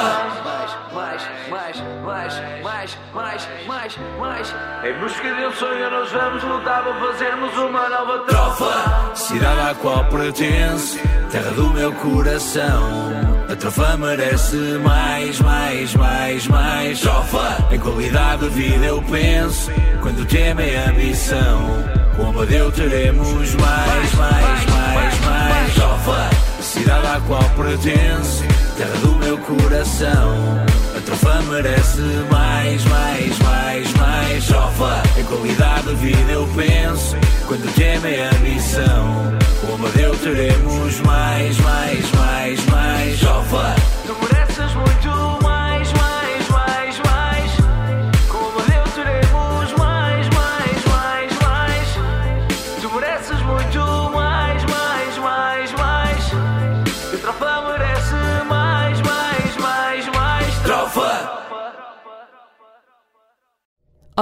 Mais, 0.45 0.77
mais, 0.93 1.27
mais, 1.49 1.83
mais, 2.01 2.41
mais, 2.63 2.97
mais, 3.13 3.47
mais, 3.67 3.99
mais. 4.17 4.55
Em 4.85 4.99
busca 5.01 5.35
de 5.35 5.45
um 5.45 5.51
sonho 5.51 5.91
nós 5.91 6.11
vamos 6.13 6.43
lutar 6.43 6.83
para 6.83 6.93
fazermos 6.93 7.57
uma 7.57 7.89
nova 7.89 8.19
trofa. 8.19 9.15
Cidade 9.15 9.59
à 9.59 9.75
qual 9.75 10.05
pertence, 10.05 11.01
terra 11.29 11.51
do 11.51 11.69
meu 11.71 11.91
coração. 11.91 13.11
A 13.51 13.55
trofa 13.57 13.97
merece 13.97 14.55
mais, 14.81 15.41
mais, 15.41 15.93
mais, 15.95 16.47
mais. 16.47 17.01
Trofa, 17.01 17.67
em 17.69 17.79
qualidade 17.79 18.47
de 18.47 18.49
vida 18.49 18.85
eu 18.85 19.01
penso. 19.03 19.69
Quando 20.01 20.21
o 20.21 20.25
tema 20.25 20.61
é 20.63 20.85
ambição, 20.87 22.02
com 22.15 22.29
Amadeu 22.29 22.71
teremos 22.71 23.55
mais, 23.55 24.13
mais, 24.15 24.65
mais, 24.65 25.19
mais. 25.19 25.73
Trofa, 25.73 26.29
cidade 26.61 27.07
à 27.07 27.19
qual 27.27 27.43
pertence, 27.55 28.43
terra 28.77 28.95
do 29.01 29.15
meu 29.15 29.37
coração. 29.39 30.63
A 30.95 31.01
trofa 31.01 31.41
merece 31.49 32.01
mais, 32.31 32.83
mais, 32.85 33.39
mais, 33.39 33.93
mais. 33.93 34.45
Trofa, 34.45 35.03
em 35.17 35.23
qualidade 35.23 35.87
de 35.87 35.95
vida 35.95 36.31
eu 36.31 36.47
penso. 36.55 37.15
Quando 37.47 37.65
o 37.65 37.71
tema 37.73 38.07
é 38.07 38.29
ambição, 38.35 39.33
com 39.61 39.75
Amadeu 39.75 40.15
teremos 40.17 40.99
mais, 41.01 41.57
mais, 41.59 42.11
mais, 42.11 42.65
mais. 42.67 43.19
Trofa, 43.19 43.75
tu 44.05 44.15
mereces 44.21 44.73
muito 44.75 45.32